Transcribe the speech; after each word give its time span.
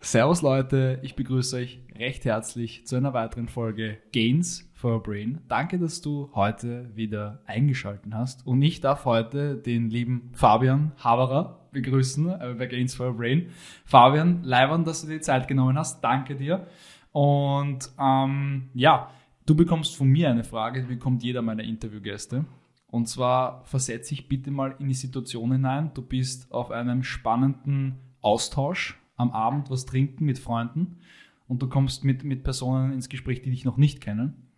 Servus 0.00 0.40
Leute, 0.40 1.00
ich 1.02 1.14
begrüße 1.14 1.56
euch 1.56 1.80
recht 1.94 2.24
herzlich 2.24 2.86
zu 2.86 2.96
einer 2.96 3.12
weiteren 3.12 3.48
Folge 3.48 3.98
Gains 4.14 4.72
for 4.72 4.94
a 4.94 4.98
Brain. 4.98 5.42
Danke, 5.46 5.78
dass 5.78 6.00
du 6.00 6.30
heute 6.34 6.96
wieder 6.96 7.42
eingeschaltet 7.44 8.14
hast 8.14 8.46
und 8.46 8.62
ich 8.62 8.80
darf 8.80 9.04
heute 9.04 9.56
den 9.56 9.90
lieben 9.90 10.30
Fabian 10.32 10.92
Haberer 10.96 11.68
begrüßen 11.72 12.30
äh, 12.30 12.54
bei 12.56 12.64
Gains 12.66 12.94
for 12.94 13.08
a 13.08 13.12
Brain. 13.12 13.50
Fabian, 13.84 14.42
leibern, 14.42 14.84
dass 14.86 15.02
du 15.02 15.08
dir 15.08 15.16
die 15.16 15.20
Zeit 15.20 15.48
genommen 15.48 15.76
hast. 15.76 16.02
Danke 16.02 16.34
dir. 16.34 16.66
Und 17.12 17.90
ähm, 18.00 18.70
ja, 18.72 19.10
du 19.46 19.54
bekommst 19.54 19.96
von 19.96 20.08
mir 20.08 20.30
eine 20.30 20.44
Frage, 20.44 20.82
die 20.82 20.94
bekommt 20.94 21.22
jeder 21.22 21.42
meiner 21.42 21.64
Interviewgäste. 21.64 22.44
Und 22.86 23.08
zwar 23.08 23.64
versetze 23.64 24.14
dich 24.14 24.28
bitte 24.28 24.50
mal 24.50 24.76
in 24.78 24.88
die 24.88 24.94
Situation 24.94 25.52
hinein. 25.52 25.90
Du 25.94 26.02
bist 26.02 26.52
auf 26.52 26.70
einem 26.70 27.02
spannenden 27.02 27.98
Austausch 28.20 29.00
am 29.16 29.30
Abend 29.30 29.70
was 29.70 29.86
trinken 29.86 30.24
mit 30.24 30.38
Freunden 30.38 30.98
und 31.46 31.62
du 31.62 31.68
kommst 31.68 32.04
mit, 32.04 32.24
mit 32.24 32.44
Personen 32.44 32.92
ins 32.92 33.08
Gespräch, 33.08 33.42
die 33.42 33.50
dich 33.50 33.64
noch 33.64 33.76
nicht 33.76 34.00
kennen. 34.00 34.48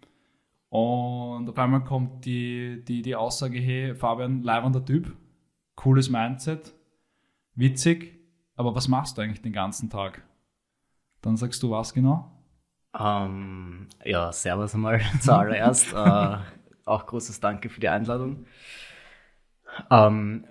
Und 0.69 1.49
auf 1.49 1.59
einmal 1.59 1.85
kommt 1.85 2.25
die, 2.25 2.83
die, 2.87 3.03
die 3.03 3.17
Aussage, 3.17 3.59
hey, 3.59 3.95
Fabian, 3.95 4.43
leibender 4.43 4.85
Typ, 4.85 5.17
cooles 5.75 6.11
Mindset, 6.11 6.75
witzig, 7.55 8.19
aber 8.55 8.75
was 8.75 8.89
machst 8.89 9.17
du 9.17 9.23
eigentlich 9.23 9.43
den 9.43 9.53
ganzen 9.53 9.91
Tag? 9.91 10.23
Dann 11.23 11.37
sagst 11.37 11.63
du 11.63 11.71
was 11.71 11.95
genau? 11.95 12.36
Ähm, 12.99 13.89
ja, 14.05 14.33
servus 14.33 14.75
einmal 14.75 15.01
zuallererst. 15.21 15.93
äh, 15.95 16.37
auch 16.85 17.07
großes 17.07 17.41
Danke 17.41 17.69
für 17.69 17.81
die 17.81 17.89
Einladung. 17.89 18.47
Ähm, 19.91 20.47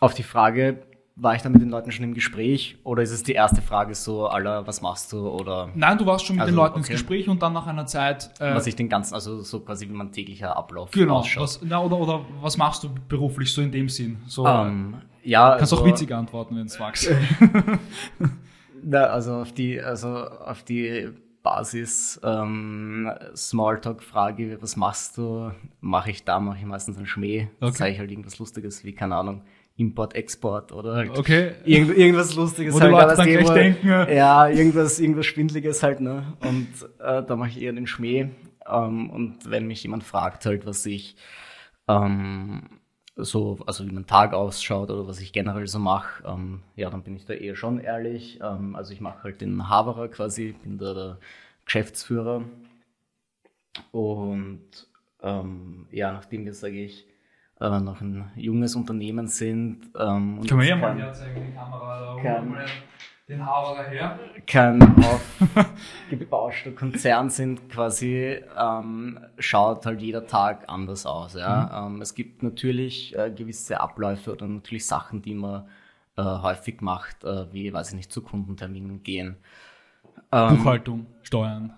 auf 0.00 0.14
die 0.14 0.22
Frage, 0.22 0.86
war 1.16 1.34
ich 1.36 1.42
da 1.42 1.48
mit 1.48 1.62
den 1.62 1.70
Leuten 1.70 1.92
schon 1.92 2.04
im 2.04 2.14
Gespräch 2.14 2.76
oder 2.82 3.02
ist 3.02 3.12
es 3.12 3.22
die 3.22 3.32
erste 3.32 3.62
Frage 3.62 3.94
so, 3.94 4.26
aller, 4.26 4.66
was 4.66 4.80
machst 4.80 5.12
du 5.12 5.28
oder? 5.28 5.70
Nein, 5.74 5.96
du 5.96 6.06
warst 6.06 6.26
schon 6.26 6.36
mit 6.36 6.42
Also, 6.42 6.52
den 6.52 6.56
Leuten 6.56 6.72
okay. 6.72 6.78
ins 6.80 6.88
Gespräch 6.88 7.28
und 7.28 7.40
dann 7.40 7.52
nach 7.52 7.68
einer 7.68 7.86
Zeit. 7.86 8.30
Äh, 8.40 8.54
was 8.54 8.66
ich 8.66 8.74
den 8.74 8.88
ganzen, 8.88 9.14
also 9.14 9.40
so 9.42 9.60
quasi 9.60 9.88
wie 9.88 9.92
mein 9.92 10.10
täglicher 10.10 10.56
Ablauf 10.56 10.90
genau, 10.90 11.18
ausschaut. 11.18 11.44
was, 11.44 11.60
na, 11.62 11.80
oder, 11.80 11.96
oder 11.98 12.24
was 12.40 12.56
machst 12.56 12.82
du 12.82 12.88
beruflich 13.08 13.52
so 13.52 13.62
in 13.62 13.70
dem 13.70 13.88
Sinn? 13.88 14.18
So, 14.26 14.44
Ähm, 14.46 14.96
ja, 15.22 15.50
kannst 15.56 15.72
also, 15.72 15.84
auch 15.84 15.86
witzig 15.86 16.12
antworten, 16.12 16.56
wenn 16.56 16.66
es 16.66 16.78
magst. 16.78 17.08
Na, 18.86 19.06
also 19.06 19.34
auf 19.36 19.52
die, 19.52 19.80
also 19.80 20.08
auf 20.08 20.62
die 20.62 21.08
Basis 21.42 22.20
ähm, 22.22 23.10
Smalltalk-Frage, 23.34 24.58
was 24.60 24.76
machst 24.76 25.18
du, 25.18 25.52
mache 25.80 26.10
ich 26.10 26.24
da, 26.24 26.40
mache 26.40 26.58
ich 26.58 26.64
meistens 26.64 26.96
einen 26.96 27.06
Schmäh, 27.06 27.48
Okay. 27.60 27.72
zeige 27.74 27.92
ich 27.94 27.98
halt 27.98 28.10
irgendwas 28.10 28.38
Lustiges, 28.38 28.84
wie, 28.84 28.94
keine 28.94 29.16
Ahnung, 29.16 29.42
Import, 29.76 30.14
Export 30.14 30.72
oder 30.72 30.94
halt 30.94 31.18
Okay. 31.18 31.52
irgend, 31.64 31.96
irgendwas 31.96 32.34
Lustiges 32.34 32.74
Wo 32.74 32.80
halt. 32.80 32.92
Leute 32.92 33.16
dann 33.16 33.28
gleich 33.28 33.50
denken, 33.50 33.88
ja, 33.88 34.48
irgendwas, 34.48 35.00
irgendwas 35.00 35.26
Schwindliges 35.26 35.82
halt, 35.82 36.00
ne? 36.00 36.34
Und 36.40 36.68
äh, 37.00 37.22
da 37.22 37.36
mache 37.36 37.50
ich 37.50 37.60
eher 37.60 37.72
den 37.72 37.86
Schmäh. 37.86 38.28
Ähm, 38.66 39.10
und 39.10 39.50
wenn 39.50 39.66
mich 39.66 39.82
jemand 39.82 40.04
fragt 40.04 40.46
halt, 40.46 40.64
was 40.64 40.86
ich 40.86 41.16
ähm, 41.88 42.68
so, 43.16 43.58
also 43.66 43.86
wie 43.86 43.92
mein 43.92 44.06
Tag 44.06 44.34
ausschaut 44.34 44.90
oder 44.90 45.06
was 45.06 45.20
ich 45.20 45.32
generell 45.32 45.66
so 45.66 45.78
mache, 45.78 46.24
ähm, 46.26 46.62
ja, 46.76 46.90
dann 46.90 47.02
bin 47.02 47.16
ich 47.16 47.24
da 47.24 47.34
eher 47.34 47.54
schon 47.54 47.78
ehrlich. 47.78 48.40
Ähm, 48.42 48.74
also 48.74 48.92
ich 48.92 49.00
mache 49.00 49.22
halt 49.22 49.40
den 49.40 49.68
Haberer 49.68 50.08
quasi, 50.08 50.54
bin 50.62 50.78
da 50.78 50.94
der 50.94 51.18
Geschäftsführer. 51.64 52.42
Und 53.92 54.88
ähm, 55.22 55.86
ja, 55.90 56.12
nachdem 56.12 56.44
wir, 56.44 56.54
sage 56.54 56.82
ich, 56.84 57.06
äh, 57.60 57.80
noch 57.80 58.00
ein 58.00 58.30
junges 58.36 58.74
Unternehmen 58.74 59.28
sind. 59.28 59.90
Ähm, 59.98 60.38
und 60.38 60.48
Können 60.48 60.60
wir 60.60 60.68
ja 60.68 60.76
mal 60.76 60.98
herzeigen, 60.98 61.46
die 61.46 61.52
Kamera, 61.52 62.16
da 62.16 62.22
wir 62.22 62.42
mal 62.42 62.66
den 63.28 63.44
Haberer 63.44 63.84
her. 63.84 64.18
kein 64.46 64.82
aufgebauschter 65.02 66.72
Konzern 66.74 67.30
sind, 67.30 67.70
quasi 67.70 68.38
ähm, 68.58 69.18
schaut 69.38 69.86
halt 69.86 70.02
jeder 70.02 70.26
Tag 70.26 70.64
anders 70.68 71.06
aus. 71.06 71.34
Ja? 71.34 71.86
Ähm, 71.86 72.02
es 72.02 72.14
gibt 72.14 72.42
natürlich 72.42 73.16
äh, 73.16 73.30
gewisse 73.30 73.80
Abläufe 73.80 74.32
oder 74.32 74.46
natürlich 74.46 74.86
Sachen, 74.86 75.22
die 75.22 75.34
man 75.34 75.66
äh, 76.16 76.22
häufig 76.22 76.82
macht, 76.82 77.24
äh, 77.24 77.50
wie, 77.52 77.72
weiß 77.72 77.90
ich 77.90 77.96
nicht, 77.96 78.12
zu 78.12 78.22
Kundenterminen 78.22 79.02
gehen. 79.02 79.36
Ähm, 80.30 80.58
Buchhaltung, 80.58 81.06
Steuern. 81.22 81.72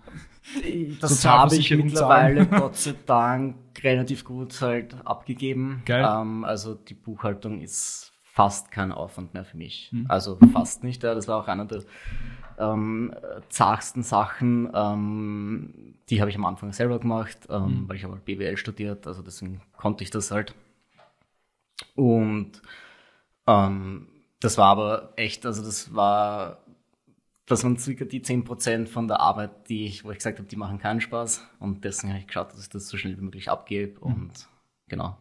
das 1.01 1.25
habe 1.25 1.55
ich 1.55 1.71
mittlerweile, 1.71 2.45
Gott 2.47 2.75
sei 2.75 2.93
Dank, 3.05 3.55
relativ 3.81 4.25
gut 4.25 4.59
halt 4.61 4.95
abgegeben. 5.05 5.81
Geil. 5.85 6.05
Ähm, 6.05 6.43
also 6.43 6.75
die 6.75 6.93
Buchhaltung 6.93 7.61
ist 7.61 8.16
fast 8.37 8.69
kein 8.69 8.91
Aufwand 8.91 9.33
mehr 9.33 9.43
für 9.43 9.57
mich. 9.57 9.89
Mhm. 9.91 10.05
Also 10.09 10.37
fast 10.53 10.83
nicht. 10.83 11.01
Ja. 11.01 11.15
Das 11.15 11.27
war 11.27 11.41
auch 11.41 11.47
einer 11.47 11.65
der 11.65 11.81
ähm, 12.59 13.11
zagsten 13.49 14.03
Sachen. 14.03 14.69
Ähm, 14.75 15.95
die 16.11 16.21
habe 16.21 16.29
ich 16.29 16.35
am 16.35 16.45
Anfang 16.45 16.71
selber 16.71 16.99
gemacht, 16.99 17.47
ähm, 17.49 17.63
Mhm. 17.63 17.89
weil 17.89 17.95
ich 17.95 18.03
habe 18.03 18.13
halt 18.13 18.25
BWL 18.25 18.55
studiert, 18.55 19.07
also 19.07 19.23
deswegen 19.23 19.61
konnte 19.75 20.03
ich 20.03 20.11
das 20.11 20.29
halt. 20.29 20.53
Und 21.95 22.61
ähm, 23.47 24.07
das 24.39 24.59
war 24.59 24.67
aber 24.67 25.13
echt, 25.15 25.43
also 25.47 25.63
das 25.63 25.95
war, 25.95 26.59
das 27.47 27.63
waren 27.63 27.77
circa 27.79 28.05
die 28.05 28.21
10% 28.21 28.87
von 28.87 29.07
der 29.07 29.19
Arbeit, 29.19 29.67
die 29.67 29.85
ich, 29.85 30.03
wo 30.03 30.11
ich 30.11 30.17
gesagt 30.17 30.37
habe, 30.37 30.47
die 30.47 30.57
machen 30.57 30.77
keinen 30.77 31.01
Spaß. 31.01 31.43
Und 31.59 31.83
deswegen 31.83 32.13
habe 32.13 32.19
ich 32.19 32.27
geschaut, 32.27 32.51
dass 32.51 32.61
ich 32.61 32.69
das 32.69 32.87
so 32.87 32.97
schnell 32.97 33.17
wie 33.17 33.21
möglich 33.23 33.49
abgebe. 33.49 33.99
Und 33.99 34.47
genau. 34.89 35.17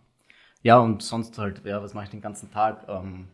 Ja, 0.66 0.78
und 0.78 1.00
sonst 1.00 1.38
halt, 1.38 1.65
ja, 1.65 1.81
was 1.81 1.94
mache 1.94 2.06
ich 2.06 2.10
den 2.10 2.21
ganzen 2.21 2.50
Tag? 2.50 2.87
Ähm, 2.88 3.28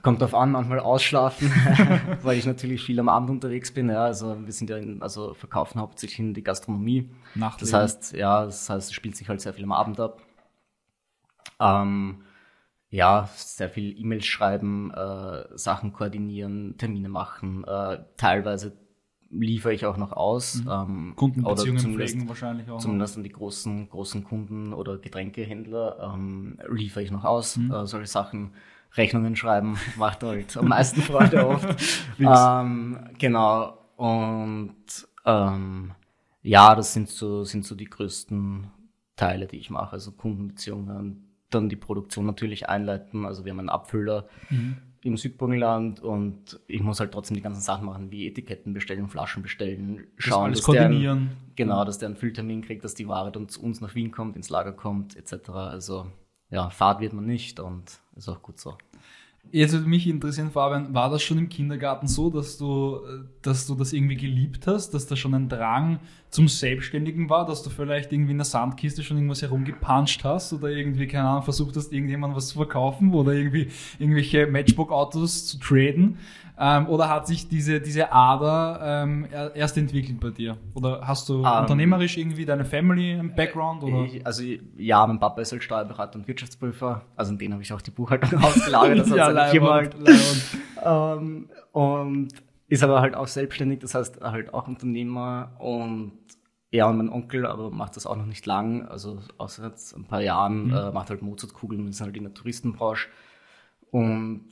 kommt 0.00 0.22
drauf 0.22 0.32
an, 0.32 0.52
manchmal 0.52 0.78
ausschlafen, 0.78 1.50
weil 2.22 2.38
ich 2.38 2.46
natürlich 2.46 2.84
viel 2.84 3.00
am 3.00 3.08
Abend 3.08 3.30
unterwegs 3.30 3.74
bin. 3.74 3.90
Ja, 3.90 4.04
also 4.04 4.46
wir 4.46 4.52
sind 4.52 4.70
ja 4.70 4.76
in, 4.76 5.02
also 5.02 5.34
verkaufen 5.34 5.80
hauptsächlich 5.80 6.20
in 6.20 6.34
die 6.34 6.44
Gastronomie. 6.44 7.10
Nachtleben. 7.34 7.72
Das 7.72 7.80
heißt, 7.80 8.12
ja, 8.12 8.44
das 8.44 8.70
heißt, 8.70 8.90
es 8.90 8.94
spielt 8.94 9.16
sich 9.16 9.28
halt 9.28 9.40
sehr 9.40 9.54
viel 9.54 9.64
am 9.64 9.72
Abend 9.72 9.98
ab. 9.98 10.22
Ähm, 11.58 12.22
ja, 12.90 13.28
sehr 13.34 13.68
viel 13.68 13.98
E-Mails 13.98 14.24
schreiben, 14.24 14.92
äh, 14.94 15.46
Sachen 15.58 15.92
koordinieren, 15.92 16.78
Termine 16.78 17.08
machen. 17.08 17.64
Äh, 17.64 18.04
teilweise 18.16 18.76
liefere 19.30 19.72
ich 19.72 19.84
auch 19.86 19.96
noch 19.96 20.12
aus. 20.12 20.62
Ähm, 20.68 21.12
Kundenbeziehungen 21.16 21.78
zumindest, 21.78 22.12
pflegen 22.14 22.28
wahrscheinlich 22.28 22.70
auch. 22.70 22.78
zumindest 22.78 23.16
an 23.16 23.24
die 23.24 23.32
großen, 23.32 23.88
großen 23.88 24.24
Kunden 24.24 24.72
oder 24.72 24.98
Getränkehändler 24.98 26.12
ähm, 26.14 26.58
liefere 26.70 27.02
ich 27.02 27.10
noch 27.10 27.24
aus. 27.24 27.56
Mhm. 27.56 27.70
Äh, 27.72 27.86
solche 27.86 28.06
Sachen, 28.06 28.52
Rechnungen 28.94 29.36
schreiben, 29.36 29.76
macht 29.98 30.22
halt 30.22 30.56
am 30.56 30.68
meisten 30.68 31.02
Freude 31.02 31.46
oft. 31.46 31.68
Ähm, 32.20 32.98
genau. 33.18 33.78
Und 33.96 34.74
ähm, 35.24 35.92
ja, 36.42 36.74
das 36.74 36.94
sind 36.94 37.08
so, 37.08 37.44
sind 37.44 37.64
so 37.64 37.76
die 37.76 37.84
größten 37.84 38.68
Teile, 39.14 39.46
die 39.46 39.58
ich 39.58 39.70
mache. 39.70 39.92
Also 39.92 40.10
Kundenbeziehungen, 40.12 41.28
dann 41.50 41.68
die 41.68 41.76
Produktion 41.76 42.26
natürlich 42.26 42.68
einleiten. 42.68 43.24
Also 43.24 43.44
wir 43.44 43.52
haben 43.52 43.60
einen 43.60 43.68
Abfüller 43.68 44.26
Mhm. 44.50 44.78
Im 45.04 45.16
Südburgenland 45.16 46.00
und 46.00 46.58
ich 46.66 46.82
muss 46.82 47.00
halt 47.00 47.12
trotzdem 47.12 47.36
die 47.36 47.42
ganzen 47.42 47.60
Sachen 47.60 47.86
machen, 47.86 48.10
wie 48.10 48.26
Etiketten 48.26 48.72
bestellen, 48.74 49.08
Flaschen 49.08 49.42
bestellen, 49.42 50.06
schauen, 50.16 50.46
alles 50.46 50.58
dass 50.60 50.66
der 50.66 50.82
einen- 50.86 50.90
koordinieren. 50.94 51.30
Genau, 51.56 51.84
dass 51.84 51.98
der 51.98 52.08
einen 52.08 52.16
Fülltermin 52.16 52.62
kriegt, 52.62 52.84
dass 52.84 52.94
die 52.94 53.08
Ware 53.08 53.30
dann 53.32 53.48
zu 53.48 53.62
uns 53.62 53.80
nach 53.80 53.94
Wien 53.94 54.10
kommt, 54.10 54.36
ins 54.36 54.50
Lager 54.50 54.72
kommt, 54.72 55.16
etc. 55.16 55.50
Also 55.50 56.06
ja, 56.50 56.70
Fahrt 56.70 57.00
wird 57.00 57.12
man 57.12 57.26
nicht 57.26 57.60
und 57.60 58.00
ist 58.16 58.28
auch 58.28 58.42
gut 58.42 58.58
so. 58.58 58.76
Jetzt 59.50 59.72
würde 59.72 59.88
mich 59.88 60.06
interessieren, 60.06 60.50
Fabian, 60.50 60.92
war 60.92 61.08
das 61.08 61.22
schon 61.22 61.38
im 61.38 61.48
Kindergarten 61.48 62.06
so, 62.06 62.28
dass 62.28 62.58
du, 62.58 62.96
äh, 62.96 63.24
dass 63.40 63.66
du 63.66 63.74
das 63.74 63.94
irgendwie 63.94 64.16
geliebt 64.16 64.66
hast, 64.66 64.90
dass 64.90 65.06
da 65.06 65.16
schon 65.16 65.34
ein 65.34 65.48
Drang 65.48 66.00
zum 66.28 66.48
Selbstständigen 66.48 67.30
war, 67.30 67.46
dass 67.46 67.62
du 67.62 67.70
vielleicht 67.70 68.12
irgendwie 68.12 68.32
in 68.32 68.38
der 68.38 68.44
Sandkiste 68.44 69.02
schon 69.02 69.16
irgendwas 69.16 69.40
herumgepuncht 69.40 70.22
hast 70.22 70.52
oder 70.52 70.68
irgendwie, 70.68 71.06
keine 71.06 71.28
Ahnung, 71.28 71.44
versucht 71.44 71.76
hast, 71.76 71.92
irgendjemandem 71.92 72.36
was 72.36 72.48
zu 72.48 72.56
verkaufen 72.56 73.14
oder 73.14 73.32
irgendwie 73.32 73.68
irgendwelche 73.98 74.46
Matchbook-Autos 74.46 75.46
zu 75.46 75.58
traden? 75.58 76.18
Ähm, 76.60 76.88
oder 76.88 77.08
hat 77.08 77.26
sich 77.28 77.48
diese, 77.48 77.80
diese 77.80 78.10
Ader 78.12 78.80
ähm, 79.04 79.26
er- 79.30 79.54
erst 79.54 79.76
entwickelt 79.78 80.18
bei 80.18 80.30
dir? 80.30 80.56
Oder 80.74 81.02
hast 81.06 81.28
du 81.28 81.44
unternehmerisch 81.60 82.16
irgendwie 82.16 82.44
deine 82.44 82.64
Family 82.64 83.12
im 83.12 83.34
Background? 83.34 83.84
Oder? 83.84 84.04
Ich, 84.04 84.26
also 84.26 84.42
ja, 84.76 85.06
mein 85.06 85.20
Papa 85.20 85.40
ist 85.40 85.52
halt 85.52 85.62
Steuerberater 85.62 86.18
und 86.18 86.26
Wirtschaftsprüfer, 86.26 87.02
also 87.14 87.30
an 87.32 87.38
den 87.38 87.52
habe 87.52 87.62
ich 87.62 87.72
auch 87.72 87.80
die 87.80 87.92
Buchhaltung 87.92 88.38
ausgelagert, 88.42 88.98
das 88.98 89.10
hat 89.12 89.34
seine 89.34 89.50
Firma 89.50 89.74
halt 89.74 89.96
ähm, 90.84 91.48
und 91.72 92.28
ist 92.68 92.82
aber 92.82 93.00
halt 93.00 93.14
auch 93.14 93.28
selbstständig, 93.28 93.78
das 93.78 93.94
heißt 93.94 94.20
halt 94.20 94.52
auch 94.52 94.66
Unternehmer 94.68 95.52
und 95.58 96.12
ja, 96.70 96.86
und 96.86 96.98
mein 96.98 97.08
Onkel 97.08 97.46
aber 97.46 97.70
macht 97.70 97.96
das 97.96 98.04
auch 98.04 98.16
noch 98.16 98.26
nicht 98.26 98.44
lang, 98.46 98.86
also 98.88 99.20
außer 99.38 99.66
jetzt 99.68 99.96
ein 99.96 100.04
paar 100.04 100.20
Jahren, 100.20 100.70
äh, 100.70 100.90
macht 100.90 101.08
halt 101.08 101.22
Mozartkugeln 101.22 101.80
und 101.80 101.88
ist 101.88 102.00
halt 102.02 102.14
in 102.16 102.24
der 102.24 102.34
Touristenbranche. 102.34 103.08
Und 103.90 104.44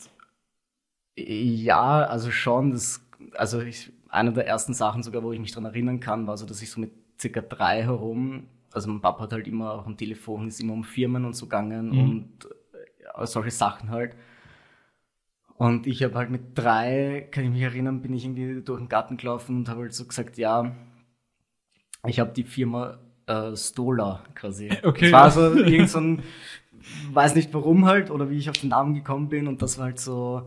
ja, 1.16 2.04
also 2.04 2.30
schon, 2.30 2.72
das, 2.72 3.00
also 3.34 3.60
ich, 3.60 3.92
eine 4.08 4.32
der 4.32 4.46
ersten 4.46 4.74
Sachen 4.74 5.02
sogar, 5.02 5.22
wo 5.22 5.32
ich 5.32 5.40
mich 5.40 5.52
dran 5.52 5.64
erinnern 5.64 6.00
kann, 6.00 6.26
war 6.26 6.36
so, 6.36 6.46
dass 6.46 6.62
ich 6.62 6.70
so 6.70 6.80
mit 6.80 6.92
circa 7.20 7.40
drei 7.40 7.82
herum. 7.82 8.44
Also 8.72 8.88
mein 8.90 9.00
Papa 9.00 9.24
hat 9.24 9.32
halt 9.32 9.48
immer 9.48 9.72
auch 9.72 9.86
am 9.86 9.96
Telefon, 9.96 10.48
ist 10.48 10.60
immer 10.60 10.74
um 10.74 10.84
Firmen 10.84 11.24
und 11.24 11.34
so 11.34 11.46
gegangen 11.46 11.88
Mhm. 11.90 11.98
und 12.00 12.48
äh, 13.22 13.26
solche 13.26 13.50
Sachen 13.50 13.90
halt. 13.90 14.14
Und 15.56 15.86
ich 15.86 16.02
habe 16.02 16.14
halt 16.16 16.30
mit 16.30 16.56
drei, 16.56 17.28
kann 17.30 17.44
ich 17.44 17.50
mich 17.50 17.62
erinnern, 17.62 18.02
bin 18.02 18.12
ich 18.12 18.24
irgendwie 18.24 18.60
durch 18.62 18.78
den 18.78 18.90
Garten 18.90 19.16
gelaufen 19.16 19.56
und 19.56 19.68
habe 19.70 19.82
halt 19.82 19.94
so 19.94 20.04
gesagt, 20.04 20.36
ja, 20.36 20.76
ich 22.06 22.20
habe 22.20 22.32
die 22.32 22.44
Firma 22.44 22.98
äh, 23.26 23.56
Stola 23.56 24.22
quasi. 24.34 24.70
Okay. 24.84 25.10
Das 25.10 25.12
war 25.12 25.30
so 25.30 25.54
irgend 25.54 25.88
so 25.90 25.98
ein, 25.98 26.22
weiß 27.12 27.34
nicht 27.34 27.52
warum 27.54 27.86
halt, 27.86 28.10
oder 28.10 28.28
wie 28.28 28.36
ich 28.36 28.50
auf 28.50 28.58
den 28.58 28.68
Namen 28.68 28.94
gekommen 28.94 29.28
bin 29.30 29.48
und 29.48 29.62
das 29.62 29.78
war 29.78 29.86
halt 29.86 29.98
so, 29.98 30.46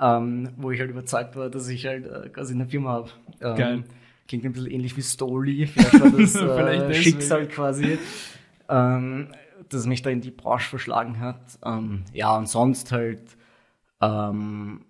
ähm, 0.00 0.50
wo 0.56 0.70
ich 0.70 0.80
halt 0.80 0.90
überzeugt 0.90 1.36
war, 1.36 1.50
dass 1.50 1.68
ich 1.68 1.86
halt 1.86 2.06
äh, 2.06 2.28
quasi 2.28 2.54
eine 2.54 2.66
Firma 2.66 2.90
habe. 2.90 3.10
Ähm, 3.40 3.56
Geil. 3.56 3.84
Klingt 4.26 4.44
ein 4.44 4.52
bisschen 4.52 4.70
ähnlich 4.70 4.96
wie 4.96 5.02
Stoli, 5.02 5.66
vielleicht 5.66 6.00
war 6.00 6.10
das 6.10 6.32
Vielleicht 6.36 6.84
äh. 6.84 6.94
Schicksal 6.94 7.48
quasi, 7.48 7.98
ähm, 8.68 9.28
das 9.68 9.86
mich 9.86 10.02
da 10.02 10.10
in 10.10 10.20
die 10.20 10.30
Branche 10.30 10.68
verschlagen 10.68 11.20
hat. 11.20 11.58
Ähm, 11.64 12.04
ja, 12.12 12.36
und 12.36 12.48
sonst 12.48 12.92
halt 12.92 13.36
ähm, 14.00 14.84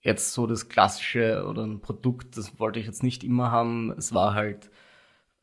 jetzt 0.00 0.32
so 0.32 0.46
das 0.46 0.68
klassische 0.68 1.46
oder 1.48 1.64
ein 1.64 1.80
Produkt, 1.80 2.36
das 2.36 2.58
wollte 2.58 2.80
ich 2.80 2.86
jetzt 2.86 3.02
nicht 3.02 3.22
immer 3.22 3.50
haben. 3.50 3.92
Es 3.96 4.12
war 4.12 4.34
halt 4.34 4.70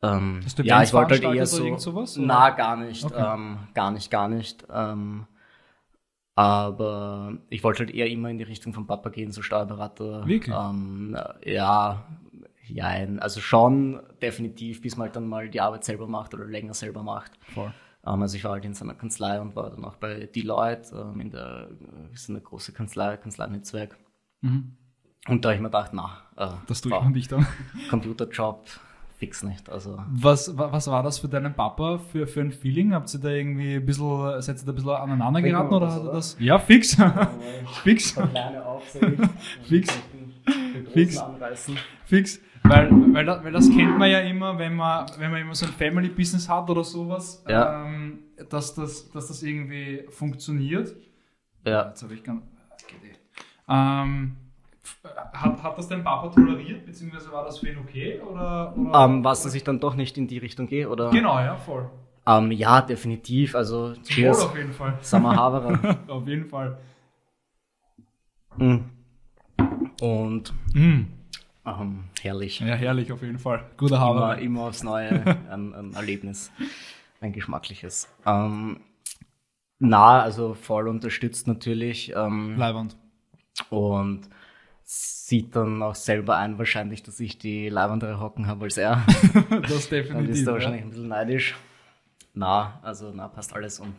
ähm, 0.02 0.40
Hast 0.44 0.58
du 0.58 0.62
ja, 0.62 0.82
ich 0.82 0.92
wollte 0.92 1.14
halt 1.14 1.36
eher 1.36 1.46
so. 1.46 1.76
sowas? 1.78 2.16
Na, 2.18 2.50
gar 2.50 2.76
nicht. 2.76 3.04
Okay. 3.04 3.34
Ähm, 3.34 3.58
gar 3.74 3.90
nicht, 3.90 4.10
gar 4.10 4.28
nicht. 4.28 4.66
Ähm, 4.70 5.26
aber 6.36 7.38
ich 7.48 7.64
wollte 7.64 7.80
halt 7.80 7.94
eher 7.94 8.08
immer 8.08 8.28
in 8.28 8.38
die 8.38 8.44
Richtung 8.44 8.74
von 8.74 8.86
Papa 8.86 9.08
gehen, 9.08 9.32
so 9.32 9.42
Steuerberater. 9.42 10.26
Wirklich? 10.26 10.54
Ähm, 10.54 11.16
ja, 11.44 12.04
ja, 12.68 12.86
also 13.20 13.40
schon 13.40 14.00
definitiv, 14.20 14.82
bis 14.82 14.96
man 14.96 15.06
halt 15.06 15.16
dann 15.16 15.26
mal 15.26 15.48
die 15.48 15.60
Arbeit 15.60 15.84
selber 15.84 16.06
macht 16.06 16.34
oder 16.34 16.44
länger 16.44 16.74
selber 16.74 17.02
macht. 17.02 17.32
Voll. 17.54 17.72
Ähm, 18.06 18.22
also 18.22 18.36
ich 18.36 18.44
war 18.44 18.52
halt 18.52 18.64
in 18.66 18.74
seiner 18.74 18.94
Kanzlei 18.94 19.40
und 19.40 19.56
war 19.56 19.70
dann 19.70 19.84
auch 19.84 19.96
bei 19.96 20.26
Deloitte, 20.26 20.94
ähm, 20.94 21.20
in 21.20 21.30
der, 21.30 21.68
äh, 21.70 22.14
ist 22.14 22.28
eine 22.28 22.40
große 22.40 22.72
Kanzlei, 22.72 23.16
Kanzleinetzwerk. 23.16 23.96
Mhm. 24.42 24.76
Und 25.28 25.44
da 25.44 25.48
habe 25.48 25.56
ich 25.56 25.62
mir 25.62 25.68
gedacht, 25.68 25.92
na, 25.92 26.18
äh, 26.36 26.54
Das 26.66 26.82
tue 26.82 26.96
ich 26.96 27.08
nicht 27.08 27.32
dann. 27.32 27.46
Computerjob, 27.90 28.68
fix 29.18 29.42
nicht. 29.42 29.68
Also 29.70 29.98
Was, 30.10 30.56
wa- 30.56 30.70
was 30.72 30.86
war 30.88 31.02
das 31.02 31.18
für 31.18 31.28
deinen 31.28 31.54
Papa 31.54 31.98
für, 31.98 32.26
für 32.26 32.40
ein 32.42 32.52
Feeling? 32.52 32.92
Habt 32.94 33.12
ihr 33.14 33.20
da 33.20 33.28
irgendwie 33.30 33.74
ein 33.76 33.84
bisschen, 33.86 34.40
seid 34.42 34.58
ihr 34.58 34.64
da 34.66 34.72
ein 34.72 34.74
bisschen 34.74 34.90
aneinander 34.90 35.40
geraten 35.42 35.72
oder 35.74 35.88
er 35.88 36.00
oder? 36.02 36.12
das? 36.12 36.36
Ja, 36.38 36.58
fix. 36.58 36.96
fix. 37.82 38.12
Fix. 39.64 39.98
Fix. 40.92 41.18
anreißen. 41.18 41.76
Fix. 42.04 42.40
Weil, 42.62 42.90
weil, 43.14 43.24
das, 43.24 43.44
weil 43.44 43.52
das 43.52 43.68
kennt 43.70 43.96
man 43.98 44.10
ja 44.10 44.20
immer, 44.20 44.58
wenn 44.58 44.74
man, 44.74 45.06
wenn 45.18 45.30
man 45.30 45.40
immer 45.40 45.54
so 45.54 45.66
ein 45.66 45.72
Family-Business 45.72 46.48
hat 46.48 46.68
oder 46.68 46.82
sowas, 46.82 47.44
Ja. 47.48 47.84
ähm, 47.84 48.18
dass, 48.50 48.74
das, 48.74 49.08
dass 49.10 49.28
das 49.28 49.42
irgendwie 49.42 50.04
funktioniert. 50.10 50.94
Ja. 51.64 51.88
Jetzt 51.88 52.02
habe 52.02 52.14
ich 52.14 52.22
ganz. 52.24 52.42
Geht 52.88 53.12
eh. 53.12 53.16
Ähm, 53.68 54.36
hat, 55.32 55.62
hat 55.62 55.78
das 55.78 55.88
dein 55.88 56.02
Papa 56.04 56.28
toleriert, 56.28 56.84
beziehungsweise 56.86 57.30
war 57.32 57.44
das 57.44 57.58
für 57.58 57.68
ihn 57.68 57.78
okay? 57.78 58.20
Oder, 58.20 58.76
oder? 58.76 59.04
Ähm, 59.04 59.24
was, 59.24 59.42
dass 59.42 59.54
ich 59.54 59.64
dann 59.64 59.80
doch 59.80 59.94
nicht 59.94 60.16
in 60.18 60.26
die 60.28 60.38
Richtung 60.38 60.66
gehe, 60.66 60.88
oder? 60.88 61.10
Genau, 61.10 61.38
ja, 61.38 61.56
voll. 61.56 61.88
Ähm, 62.26 62.50
ja, 62.52 62.80
definitiv. 62.80 63.54
Also, 63.54 63.92
Zum 63.92 63.96
Wohl 64.02 64.04
cheers. 64.04 64.40
auf 64.40 64.56
jeden 64.56 64.72
Fall. 64.72 64.98
Summer 65.02 65.36
Haverer. 65.36 65.96
auf 66.08 66.26
jeden 66.26 66.46
Fall. 66.46 66.78
Mm. 68.58 68.76
Und 70.00 70.52
Mm. 70.74 71.06
ähm, 71.64 72.04
herrlich. 72.20 72.60
Ja, 72.60 72.74
herrlich 72.74 73.12
auf 73.12 73.22
jeden 73.22 73.38
Fall. 73.38 73.64
Guter 73.76 73.96
Immer, 73.96 74.04
Haber. 74.04 74.38
immer 74.38 74.60
aufs 74.62 74.82
Neue 74.82 75.10
ein, 75.50 75.74
ein 75.74 75.94
Erlebnis. 75.94 76.50
Ein 77.20 77.32
geschmackliches. 77.32 78.08
Ähm, 78.26 78.80
na, 79.78 80.20
also 80.22 80.54
voll 80.54 80.88
unterstützt 80.88 81.46
natürlich. 81.46 82.12
Ähm, 82.14 82.56
Leibwand. 82.56 82.96
und 83.70 84.28
sieht 84.86 85.56
dann 85.56 85.82
auch 85.82 85.96
selber 85.96 86.36
ein, 86.36 86.58
wahrscheinlich, 86.58 87.02
dass 87.02 87.18
ich 87.18 87.38
die 87.38 87.68
leibendere 87.68 88.20
Hocken 88.20 88.46
habe 88.46 88.64
als 88.64 88.76
er. 88.76 89.04
Das 89.50 89.88
Dann 89.90 89.98
definitiv. 89.98 90.30
ist 90.30 90.46
er 90.46 90.52
wahrscheinlich 90.52 90.82
ein 90.82 90.90
bisschen 90.90 91.08
neidisch. 91.08 91.56
Na, 92.34 92.78
also 92.82 93.10
na, 93.12 93.26
passt 93.26 93.52
alles 93.52 93.80
und 93.80 93.94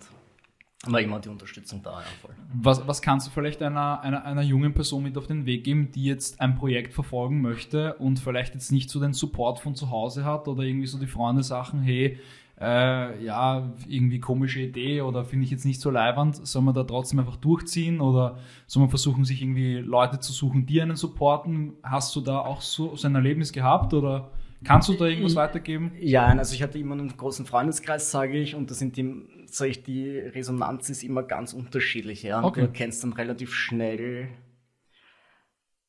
war 0.86 1.02
immer 1.02 1.20
die 1.20 1.28
Unterstützung 1.28 1.82
da, 1.84 2.00
ja, 2.00 2.06
voll. 2.22 2.36
Was, 2.54 2.88
was 2.88 3.02
kannst 3.02 3.28
du 3.28 3.32
vielleicht 3.32 3.62
einer, 3.62 4.00
einer, 4.02 4.24
einer 4.24 4.44
jungen 4.44 4.74
Person 4.74 5.04
mit 5.04 5.18
auf 5.18 5.28
den 5.28 5.46
Weg 5.46 5.66
geben, 5.66 5.92
die 5.92 6.06
jetzt 6.06 6.40
ein 6.40 6.56
Projekt 6.56 6.94
verfolgen 6.94 7.42
möchte 7.42 7.96
und 7.96 8.20
vielleicht 8.20 8.54
jetzt 8.54 8.72
nicht 8.72 8.90
so 8.90 9.00
den 9.02 9.12
Support 9.12 9.60
von 9.60 9.76
zu 9.76 9.90
Hause 9.90 10.24
hat 10.24 10.48
oder 10.48 10.64
irgendwie 10.64 10.88
so 10.88 11.00
die 11.00 11.08
Freunde 11.08 11.44
sagen, 11.44 11.82
hey, 11.82 12.20
äh, 12.60 13.24
ja, 13.24 13.72
irgendwie 13.88 14.20
komische 14.20 14.62
Idee 14.62 15.02
oder 15.02 15.24
finde 15.24 15.46
ich 15.46 15.52
jetzt 15.52 15.66
nicht 15.66 15.80
so 15.80 15.92
leibernd, 15.92 16.36
soll 16.48 16.64
man 16.64 16.74
da 16.74 16.84
trotzdem 16.84 17.20
einfach 17.20 17.36
durchziehen 17.36 18.02
oder 18.02 18.40
soll 18.66 18.82
man 18.82 18.90
versuchen, 18.90 19.26
sich 19.26 19.42
irgendwie 19.42 19.78
Leute 19.78 20.20
zu 20.20 20.32
suchen, 20.32 20.66
die 20.66 20.82
einen 20.82 20.96
supporten? 20.96 21.74
Hast 21.84 22.16
du 22.16 22.22
da 22.22 22.40
auch 22.40 22.62
so, 22.62 22.96
so 22.96 23.08
ein 23.08 23.14
Erlebnis 23.14 23.54
gehabt 23.54 23.94
oder 23.94 24.32
kannst 24.64 24.90
du 24.90 24.94
da 24.94 25.06
irgendwas 25.06 25.36
weitergeben? 25.36 25.92
Ja, 26.00 26.26
also 26.26 26.56
ich 26.56 26.64
hatte 26.64 26.80
immer 26.80 26.94
einen 26.94 27.16
großen 27.16 27.46
Freundeskreis, 27.46 28.10
sage 28.10 28.40
ich, 28.40 28.56
und 28.56 28.72
da 28.72 28.74
sind 28.74 28.98
die, 28.98 29.28
sag 29.46 29.68
ich, 29.68 29.84
die 29.84 30.18
Resonanz 30.18 30.90
ist 30.90 31.04
immer 31.04 31.22
ganz 31.22 31.54
unterschiedlich, 31.54 32.24
ja. 32.24 32.44
Okay. 32.44 32.62
du 32.62 32.66
erkennst 32.66 33.04
dann 33.04 33.14
relativ 33.14 33.54
schnell, 33.54 34.30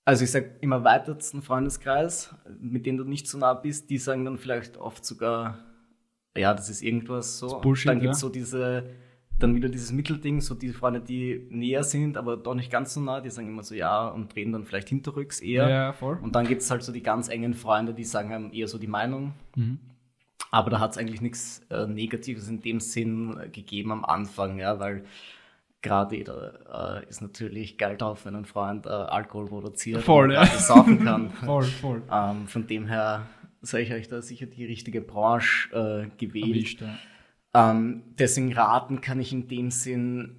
also 0.04 0.24
ich 0.24 0.30
sag 0.30 0.62
im 0.62 0.72
erweitertsten 0.72 1.40
Freundeskreis, 1.40 2.34
mit 2.60 2.84
denen 2.84 2.98
du 2.98 3.04
nicht 3.04 3.26
so 3.26 3.38
nah 3.38 3.54
bist, 3.54 3.88
die 3.88 3.96
sagen 3.96 4.26
dann 4.26 4.36
vielleicht 4.36 4.76
oft 4.76 5.04
sogar, 5.04 5.58
ja, 6.36 6.54
das 6.54 6.70
ist 6.70 6.82
irgendwas 6.82 7.38
so. 7.38 7.60
Bullshit, 7.60 7.88
dann 7.88 8.00
gibt's 8.00 8.18
ja. 8.18 8.26
so 8.26 8.28
diese, 8.28 8.90
dann 9.38 9.54
wieder 9.54 9.68
dieses 9.68 9.92
Mittelding, 9.92 10.40
so 10.40 10.54
die 10.54 10.70
Freunde, 10.70 11.00
die 11.00 11.46
näher 11.50 11.84
sind, 11.84 12.16
aber 12.16 12.36
doch 12.36 12.54
nicht 12.54 12.70
ganz 12.70 12.94
so 12.94 13.00
nah, 13.00 13.20
die 13.20 13.30
sagen 13.30 13.48
immer 13.48 13.62
so 13.62 13.74
ja 13.74 14.08
und 14.08 14.34
drehen 14.34 14.52
dann 14.52 14.64
vielleicht 14.64 14.88
hinterrücks 14.88 15.40
eher. 15.40 15.68
Ja, 15.68 15.92
voll. 15.92 16.18
Und 16.20 16.34
dann 16.34 16.46
gibt's 16.46 16.70
halt 16.70 16.82
so 16.82 16.92
die 16.92 17.02
ganz 17.02 17.28
engen 17.28 17.54
Freunde, 17.54 17.94
die 17.94 18.04
sagen 18.04 18.32
einem 18.32 18.52
eher 18.52 18.68
so 18.68 18.78
die 18.78 18.86
Meinung. 18.86 19.34
Mhm. 19.56 19.78
Aber 20.50 20.70
da 20.70 20.80
hat's 20.80 20.96
eigentlich 20.96 21.20
nichts 21.20 21.62
äh, 21.70 21.86
Negatives 21.86 22.48
in 22.48 22.60
dem 22.60 22.80
Sinn 22.80 23.38
äh, 23.38 23.48
gegeben 23.48 23.92
am 23.92 24.04
Anfang, 24.04 24.58
ja, 24.58 24.78
weil 24.80 25.04
gerade 25.82 26.16
jeder 26.16 27.02
äh, 27.02 27.08
ist 27.08 27.20
natürlich 27.20 27.78
geil 27.78 27.96
drauf, 27.96 28.24
wenn 28.24 28.34
ein 28.34 28.44
Freund 28.44 28.86
äh, 28.86 28.90
Alkohol 28.90 29.46
produziert 29.46 30.02
Voll, 30.02 30.26
und 30.26 30.32
ja. 30.32 30.46
saufen 30.46 31.04
kann. 31.04 31.30
Voll, 31.44 31.64
voll. 31.64 32.02
ähm, 32.10 32.48
von 32.48 32.66
dem 32.66 32.86
her 32.86 33.26
sage 33.62 33.84
ich 33.84 33.92
euch 33.92 34.08
da 34.08 34.22
sicher 34.22 34.46
die 34.46 34.64
richtige 34.64 35.00
Branche 35.00 35.70
äh, 35.72 36.16
gewählt. 36.16 36.48
Erwischt, 36.48 36.80
ja. 36.82 36.98
Ähm, 37.54 38.02
deswegen 38.18 38.52
raten 38.52 39.00
kann 39.00 39.20
ich 39.20 39.32
in 39.32 39.48
dem 39.48 39.70
Sinn 39.70 40.36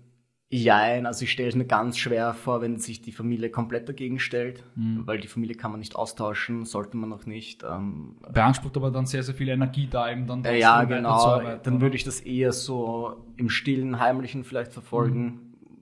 jein. 0.52 1.06
Also 1.06 1.26
ich 1.26 1.32
stelle 1.32 1.50
es 1.50 1.56
mir 1.56 1.66
ganz 1.66 1.98
schwer 1.98 2.34
vor, 2.34 2.62
wenn 2.62 2.78
sich 2.78 3.02
die 3.02 3.12
Familie 3.12 3.50
komplett 3.50 3.88
dagegen 3.88 4.20
stellt, 4.20 4.64
Mhm. 4.76 5.06
weil 5.06 5.20
die 5.20 5.28
Familie 5.28 5.56
kann 5.56 5.72
man 5.72 5.80
nicht 5.80 5.96
austauschen, 5.96 6.66
sollte 6.66 6.98
man 6.98 7.10
noch 7.10 7.26
nicht. 7.26 7.64
Ähm, 7.64 8.16
Beansprucht 8.32 8.76
aber 8.78 8.90
dann 8.90 9.06
sehr, 9.06 9.22
sehr 9.24 9.36
viel 9.36 9.50
Energie 9.50 9.88
da 9.90 10.12
eben 10.12 10.26
dann 10.26 10.44
äh, 10.46 10.58
ja, 10.60 10.84
genau. 10.86 11.40
Dann 11.62 11.82
würde 11.82 11.96
ich 11.96 12.04
das 12.04 12.22
eher 12.22 12.52
so 12.52 13.26
im 13.38 13.50
stillen, 13.50 14.00
heimlichen 14.00 14.44
vielleicht 14.44 14.74
verfolgen. 14.74 15.24
Mhm. 15.26 15.40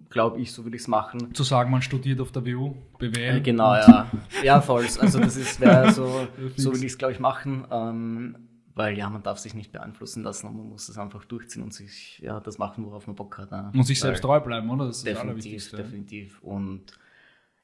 Glaube 0.10 0.40
ich, 0.40 0.52
so 0.54 0.64
würde 0.64 0.76
ich 0.78 0.84
es 0.84 0.88
machen. 0.88 1.34
zu 1.34 1.44
sagen, 1.44 1.70
man 1.70 1.82
studiert 1.82 2.20
auf 2.22 2.32
der 2.32 2.46
WU, 2.46 2.76
BWL. 2.98 3.38
Äh, 3.38 3.42
genau, 3.42 3.74
ja. 3.76 4.10
Ja, 4.44 4.62
voll. 4.62 4.86
Also 5.00 5.20
das 5.20 5.36
ist 5.36 5.60
wäre 5.60 5.92
so, 5.94 6.28
so 6.56 6.72
will 6.74 6.80
ich 6.80 6.92
es, 6.94 6.98
glaube 6.98 7.14
ich, 7.14 7.20
machen. 7.20 7.66
Ähm, 7.72 8.36
weil 8.74 8.96
ja, 8.98 9.10
man 9.10 9.24
darf 9.24 9.40
sich 9.40 9.54
nicht 9.56 9.72
beeinflussen 9.72 10.24
lassen 10.24 10.48
und 10.48 10.56
man 10.58 10.70
muss 10.70 10.88
es 10.88 10.98
einfach 11.00 11.26
durchziehen 11.26 11.64
und 11.64 11.74
sich 11.74 12.20
ja 12.20 12.40
das 12.40 12.58
machen, 12.60 12.86
worauf 12.86 13.08
man 13.08 13.16
Bock 13.16 13.38
hat. 13.40 13.52
Ja. 13.52 13.72
Und 13.74 13.84
sich 13.84 13.98
Weil- 14.02 14.10
selbst 14.10 14.22
treu 14.22 14.40
bleiben, 14.40 14.70
oder? 14.70 14.86
Das 14.86 14.98
ist 14.98 15.08
das 15.08 15.14
Definitiv, 15.16 15.30
Allerwichtigste. 15.30 15.78
definitiv. 15.78 16.42
Und 16.44 16.84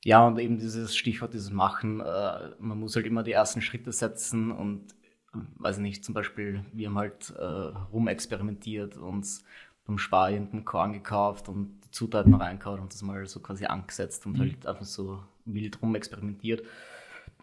ja, 0.03 0.25
und 0.27 0.37
eben 0.39 0.57
dieses 0.57 0.95
Stichwort, 0.97 1.33
dieses 1.33 1.51
Machen, 1.51 1.99
äh, 2.01 2.49
man 2.59 2.79
muss 2.79 2.95
halt 2.95 3.05
immer 3.05 3.23
die 3.23 3.31
ersten 3.31 3.61
Schritte 3.61 3.91
setzen 3.91 4.51
und 4.51 4.81
weiß 5.57 5.77
ich 5.77 5.83
nicht, 5.83 6.03
zum 6.03 6.13
Beispiel, 6.13 6.65
wir 6.73 6.87
haben 6.89 6.97
halt 6.97 7.31
äh, 7.37 7.43
rumexperimentiert, 7.93 8.97
uns 8.97 9.43
beim 9.85 9.97
Spar 9.97 10.31
irgendeinen 10.31 10.65
Korn 10.65 10.93
gekauft 10.93 11.49
und 11.49 11.79
die 11.85 11.91
Zutaten 11.91 12.33
reingehauen 12.33 12.79
und 12.81 12.93
das 12.93 13.01
mal 13.01 13.25
so 13.25 13.39
quasi 13.39 13.65
angesetzt 13.65 14.25
und 14.25 14.39
halt 14.39 14.65
einfach 14.65 14.85
so 14.85 15.21
wild 15.45 15.81
rumexperimentiert. 15.81 16.63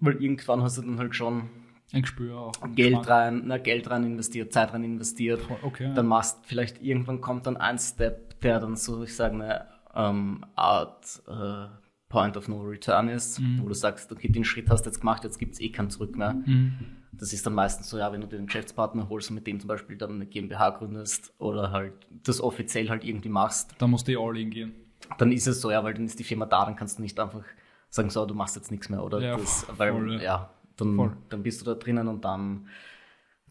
Weil 0.00 0.22
irgendwann 0.22 0.62
hast 0.62 0.78
du 0.78 0.82
dann 0.82 0.98
halt 0.98 1.14
schon 1.14 1.50
Ein 1.92 2.02
Gespür 2.02 2.38
auch. 2.38 2.52
Geld 2.74 3.06
rein, 3.08 3.42
na, 3.44 3.58
Geld 3.58 3.90
rein 3.90 4.04
investiert, 4.04 4.52
Zeit 4.52 4.72
rein 4.72 4.84
investiert. 4.84 5.40
Okay. 5.62 5.92
Dann 5.94 6.06
machst 6.06 6.38
vielleicht 6.44 6.80
irgendwann 6.82 7.20
kommt 7.20 7.46
dann 7.46 7.56
ein 7.58 7.78
Step, 7.78 8.40
der 8.40 8.60
dann 8.60 8.76
so, 8.76 9.02
ich 9.02 9.14
sage, 9.14 9.34
eine 9.34 9.66
ähm, 9.94 10.44
Art 10.56 11.22
äh, 11.28 11.66
Point 12.08 12.36
of 12.38 12.48
No 12.48 12.62
Return 12.62 13.08
ist, 13.08 13.38
Mhm. 13.40 13.60
wo 13.62 13.68
du 13.68 13.74
sagst, 13.74 14.10
okay, 14.10 14.28
den 14.28 14.44
Schritt 14.44 14.70
hast 14.70 14.82
du 14.86 14.88
jetzt 14.90 15.00
gemacht, 15.00 15.24
jetzt 15.24 15.38
gibt's 15.38 15.60
eh 15.60 15.68
kein 15.70 15.90
Zurück 15.90 16.16
mehr. 16.16 16.32
Mhm. 16.32 16.74
Das 17.12 17.32
ist 17.32 17.44
dann 17.44 17.54
meistens 17.54 17.88
so, 17.90 17.98
ja, 17.98 18.12
wenn 18.12 18.20
du 18.20 18.26
dir 18.28 18.36
einen 18.36 18.46
Geschäftspartner 18.46 19.08
holst 19.08 19.30
und 19.30 19.34
mit 19.34 19.46
dem 19.46 19.58
zum 19.60 19.68
Beispiel 19.68 19.96
dann 19.96 20.12
eine 20.14 20.26
GmbH 20.26 20.70
gründest 20.70 21.32
oder 21.38 21.72
halt 21.72 21.92
das 22.22 22.40
offiziell 22.40 22.88
halt 22.88 23.04
irgendwie 23.04 23.28
machst, 23.28 23.74
Da 23.78 23.86
musst 23.86 24.06
du 24.08 24.12
eh 24.12 24.16
all 24.16 24.36
in 24.38 24.50
gehen. 24.50 24.72
dann 25.18 25.32
ist 25.32 25.46
es 25.46 25.60
so, 25.60 25.70
ja, 25.70 25.82
weil 25.82 25.94
dann 25.94 26.04
ist 26.06 26.18
die 26.18 26.24
Firma 26.24 26.46
da, 26.46 26.64
dann 26.64 26.76
kannst 26.76 26.98
du 26.98 27.02
nicht 27.02 27.18
einfach 27.18 27.42
sagen, 27.88 28.10
so, 28.10 28.24
du 28.26 28.34
machst 28.34 28.54
jetzt 28.56 28.70
nichts 28.70 28.88
mehr, 28.88 29.02
oder? 29.02 29.20
Ja, 29.20 29.36
das, 29.36 29.66
weil, 29.76 29.92
voll, 29.92 30.22
ja, 30.22 30.50
dann, 30.76 30.94
Voll. 30.96 31.16
dann 31.28 31.42
bist 31.42 31.60
du 31.60 31.64
da 31.64 31.74
drinnen 31.74 32.06
und 32.08 32.24
dann, 32.24 32.68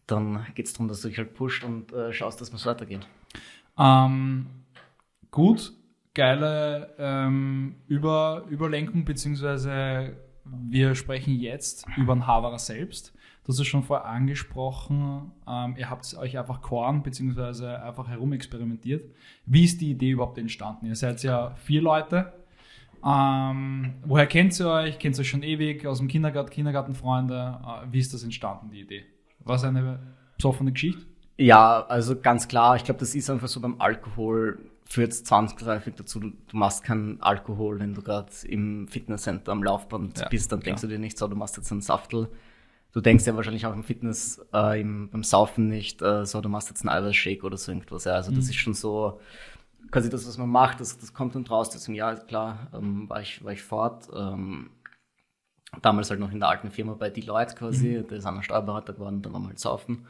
dann 0.06 0.46
geht 0.54 0.66
es 0.66 0.72
darum, 0.72 0.88
dass 0.88 1.02
du 1.02 1.08
dich 1.08 1.18
halt 1.18 1.34
pusht 1.34 1.62
und 1.62 1.92
äh, 1.92 2.12
schaust, 2.12 2.40
dass 2.40 2.52
es 2.52 2.66
weitergeht. 2.66 3.06
Ähm, 3.78 4.46
gut, 5.30 5.72
geile 6.14 6.94
ähm, 6.98 7.76
Über 7.86 8.44
Überlenkung, 8.50 9.04
beziehungsweise 9.04 10.16
wir 10.44 10.94
sprechen 10.94 11.34
jetzt 11.34 11.86
über 11.96 12.14
den 12.14 12.26
Haverer 12.26 12.58
selbst. 12.58 13.12
Hast 13.46 13.58
es 13.58 13.66
schon 13.66 13.82
vorher 13.82 14.06
angesprochen, 14.06 15.32
ähm, 15.48 15.74
ihr 15.76 15.90
habt 15.90 16.16
euch 16.16 16.38
einfach 16.38 16.62
Korn 16.62 17.02
beziehungsweise 17.02 17.82
einfach 17.82 18.06
herumexperimentiert. 18.06 19.10
Wie 19.44 19.64
ist 19.64 19.80
die 19.80 19.90
Idee 19.90 20.10
überhaupt 20.10 20.38
entstanden? 20.38 20.86
Ihr 20.86 20.94
seid 20.94 21.20
ja 21.24 21.56
vier 21.56 21.82
Leute. 21.82 22.32
Ähm, 23.04 23.94
woher 24.04 24.26
kennt 24.26 24.60
ihr 24.60 24.68
euch? 24.68 24.98
Kennt 25.00 25.16
ihr 25.16 25.22
euch 25.22 25.28
schon 25.28 25.42
ewig 25.42 25.84
aus 25.84 25.98
dem 25.98 26.06
Kindergarten, 26.06 26.50
Kindergartenfreunde? 26.50 27.58
Äh, 27.64 27.92
wie 27.92 27.98
ist 27.98 28.14
das 28.14 28.22
entstanden, 28.22 28.70
die 28.70 28.82
Idee? 28.82 29.04
War 29.40 29.56
es 29.56 29.64
eine 29.64 29.98
besoffene 30.36 30.70
Geschichte? 30.70 31.02
Ja, 31.36 31.86
also 31.88 32.20
ganz 32.20 32.46
klar. 32.46 32.76
Ich 32.76 32.84
glaube, 32.84 33.00
das 33.00 33.16
ist 33.16 33.30
einfach 33.30 33.48
so 33.48 33.60
beim 33.60 33.80
Alkohol 33.80 34.58
führt 34.90 35.14
zwangsläufig 35.14 35.94
dazu, 35.94 36.18
du 36.18 36.34
machst 36.52 36.82
keinen 36.82 37.22
Alkohol, 37.22 37.78
wenn 37.78 37.94
du 37.94 38.02
gerade 38.02 38.32
im 38.48 38.88
Fitnesscenter 38.88 39.52
am 39.52 39.62
Laufband 39.62 40.18
ja, 40.18 40.28
bist, 40.28 40.50
dann 40.50 40.60
denkst 40.60 40.82
du 40.82 40.88
dir 40.88 40.98
nicht 40.98 41.16
so, 41.16 41.28
du 41.28 41.36
machst 41.36 41.56
jetzt 41.56 41.70
einen 41.70 41.80
Saftel. 41.80 42.28
Du 42.92 43.00
denkst 43.00 43.24
ja 43.24 43.36
wahrscheinlich 43.36 43.66
auch 43.66 43.72
im 43.72 43.84
Fitness, 43.84 44.44
äh, 44.52 44.80
im, 44.80 45.08
beim 45.10 45.22
Saufen 45.22 45.68
nicht, 45.68 46.02
äh, 46.02 46.26
so, 46.26 46.40
du 46.40 46.48
machst 46.48 46.70
jetzt 46.70 46.82
einen 46.82 46.88
Eiweißshake 46.88 47.44
oder 47.44 47.56
so 47.56 47.70
irgendwas. 47.70 48.02
Ja, 48.02 48.14
also 48.14 48.32
mhm. 48.32 48.36
das 48.36 48.46
ist 48.46 48.56
schon 48.56 48.74
so, 48.74 49.20
quasi 49.92 50.10
das, 50.10 50.26
was 50.26 50.38
man 50.38 50.48
macht, 50.48 50.80
das, 50.80 50.98
das 50.98 51.14
kommt 51.14 51.36
dann 51.36 51.46
raus. 51.46 51.70
Deswegen, 51.70 51.94
ja, 51.94 52.16
klar, 52.16 52.66
ähm, 52.74 53.08
war, 53.08 53.20
ich, 53.20 53.44
war 53.44 53.52
ich 53.52 53.62
fort. 53.62 54.08
Ähm, 54.12 54.70
damals 55.82 56.10
halt 56.10 56.18
noch 56.18 56.32
in 56.32 56.40
der 56.40 56.48
alten 56.48 56.72
Firma 56.72 56.94
bei 56.94 57.10
Deloitte 57.10 57.54
quasi, 57.54 57.98
mhm. 57.98 58.08
der 58.08 58.18
ist 58.18 58.26
einer 58.26 58.42
Steuerberater 58.42 58.94
geworden, 58.94 59.22
dann 59.22 59.32
waren 59.34 59.42
wir 59.42 59.48
halt 59.50 59.60
saufen 59.60 60.04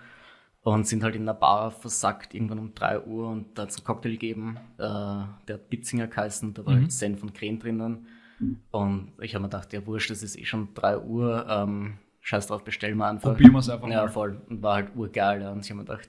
und 0.62 0.86
sind 0.86 1.02
halt 1.02 1.16
in 1.16 1.26
der 1.26 1.34
Bar 1.34 1.70
versackt, 1.70 2.34
irgendwann 2.34 2.58
um 2.58 2.74
3 2.74 3.04
Uhr 3.06 3.28
und 3.28 3.56
da 3.56 3.62
hat 3.62 3.70
es 3.70 3.76
einen 3.78 3.86
Cocktail 3.86 4.12
gegeben, 4.12 4.58
äh, 4.78 4.82
der 4.82 5.54
hat 5.54 5.70
Bitzinger 5.70 6.06
geheißen, 6.06 6.54
da 6.54 6.66
war 6.66 6.74
mhm. 6.74 6.80
halt 6.82 6.92
Senf 6.92 7.22
und 7.22 7.34
Creme 7.34 7.58
drinnen 7.58 8.06
und 8.70 9.12
ich 9.20 9.34
habe 9.34 9.42
mir 9.42 9.48
gedacht, 9.48 9.72
ja 9.72 9.86
wurscht, 9.86 10.10
es 10.10 10.22
ist 10.22 10.38
eh 10.38 10.44
schon 10.44 10.72
3 10.74 10.98
Uhr, 11.00 11.46
ähm, 11.48 11.98
scheiß 12.20 12.46
drauf, 12.46 12.64
bestellen 12.64 12.96
wir 12.98 13.06
einfach. 13.06 13.32
Probieren 13.32 13.52
wir 13.52 13.58
es 13.58 13.68
einfach 13.68 13.88
Ja, 13.88 14.02
mal. 14.02 14.08
voll. 14.08 14.40
Und 14.48 14.62
war 14.62 14.74
halt 14.76 14.96
urgeil. 14.96 15.42
Ja. 15.42 15.52
Und 15.52 15.64
ich 15.64 15.70
habe 15.70 15.80
mir 15.80 15.86
gedacht, 15.86 16.08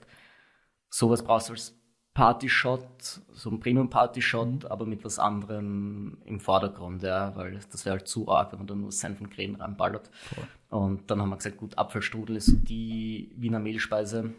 sowas 0.88 1.22
brauchst 1.22 1.48
du 1.48 1.52
als 1.52 1.78
Party-Shot, 2.14 3.22
so 3.32 3.50
ein 3.50 3.60
Premium-Party-Shot, 3.60 4.64
mhm. 4.64 4.66
aber 4.68 4.84
mit 4.84 5.04
was 5.04 5.18
anderem 5.18 6.18
im 6.24 6.40
Vordergrund, 6.40 7.02
ja, 7.02 7.34
weil 7.36 7.58
das 7.70 7.86
wäre 7.86 7.96
halt 7.96 8.08
zu 8.08 8.28
arg, 8.28 8.52
wenn 8.52 8.58
man 8.58 8.66
da 8.66 8.74
nur 8.74 8.92
Senf 8.92 9.20
und 9.20 9.30
Creme 9.30 9.56
reinballert. 9.56 10.10
Cool. 10.36 10.44
Und 10.78 11.10
dann 11.10 11.20
haben 11.22 11.30
wir 11.30 11.36
gesagt, 11.36 11.56
gut, 11.56 11.76
Apfelstrudel 11.78 12.36
ist 12.36 12.46
so 12.46 12.56
die 12.56 13.32
Wiener 13.36 13.60
Mehlspeise. 13.60 14.32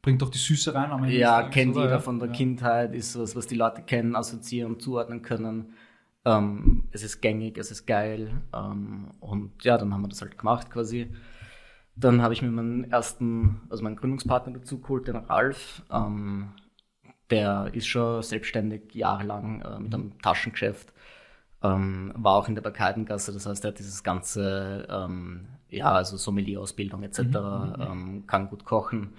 Bringt 0.00 0.20
doch 0.20 0.30
die 0.30 0.38
Süße 0.38 0.74
rein. 0.74 0.90
Am 0.90 1.04
Ende 1.04 1.16
ja, 1.16 1.44
kennt 1.44 1.76
jeder 1.76 1.90
ja? 1.90 1.98
von 2.00 2.18
der 2.18 2.28
ja. 2.28 2.34
Kindheit, 2.34 2.92
ist 2.92 3.16
was, 3.16 3.36
was 3.36 3.46
die 3.46 3.54
Leute 3.54 3.82
kennen, 3.82 4.16
assoziieren, 4.16 4.80
zuordnen 4.80 5.22
können. 5.22 5.74
Ähm, 6.24 6.88
es 6.90 7.04
ist 7.04 7.20
gängig, 7.20 7.56
es 7.56 7.70
ist 7.70 7.86
geil. 7.86 8.42
Ähm, 8.52 9.10
und 9.20 9.62
ja, 9.62 9.78
dann 9.78 9.94
haben 9.94 10.02
wir 10.02 10.08
das 10.08 10.20
halt 10.22 10.38
gemacht 10.38 10.70
quasi. 10.70 11.12
Dann 11.94 12.20
habe 12.22 12.34
ich 12.34 12.42
mir 12.42 12.50
meinen 12.50 12.90
ersten, 12.90 13.60
also 13.70 13.84
meinen 13.84 13.96
Gründungspartner 13.96 14.54
dazu 14.54 14.80
geholt, 14.80 15.06
den 15.06 15.16
Ralf. 15.16 15.82
Ähm, 15.90 16.52
der 17.32 17.70
ist 17.72 17.86
schon 17.86 18.22
selbstständig 18.22 18.94
jahrelang 18.94 19.62
äh, 19.62 19.80
mit 19.80 19.94
einem 19.94 20.18
Taschengeschäft, 20.20 20.92
ähm, 21.62 22.12
war 22.14 22.34
auch 22.36 22.48
in 22.48 22.54
der 22.54 22.62
Barkadengasse, 22.62 23.32
das 23.32 23.46
heißt, 23.46 23.64
er 23.64 23.68
hat 23.68 23.78
dieses 23.78 24.02
ganze, 24.02 24.86
ähm, 24.90 25.48
ja, 25.70 25.90
also 25.92 26.16
Sommelier-Ausbildung 26.16 27.02
etc., 27.02 27.20
mhm, 27.20 27.30
mhm. 27.30 27.74
ähm, 27.80 28.26
kann 28.26 28.48
gut 28.48 28.64
kochen. 28.64 29.14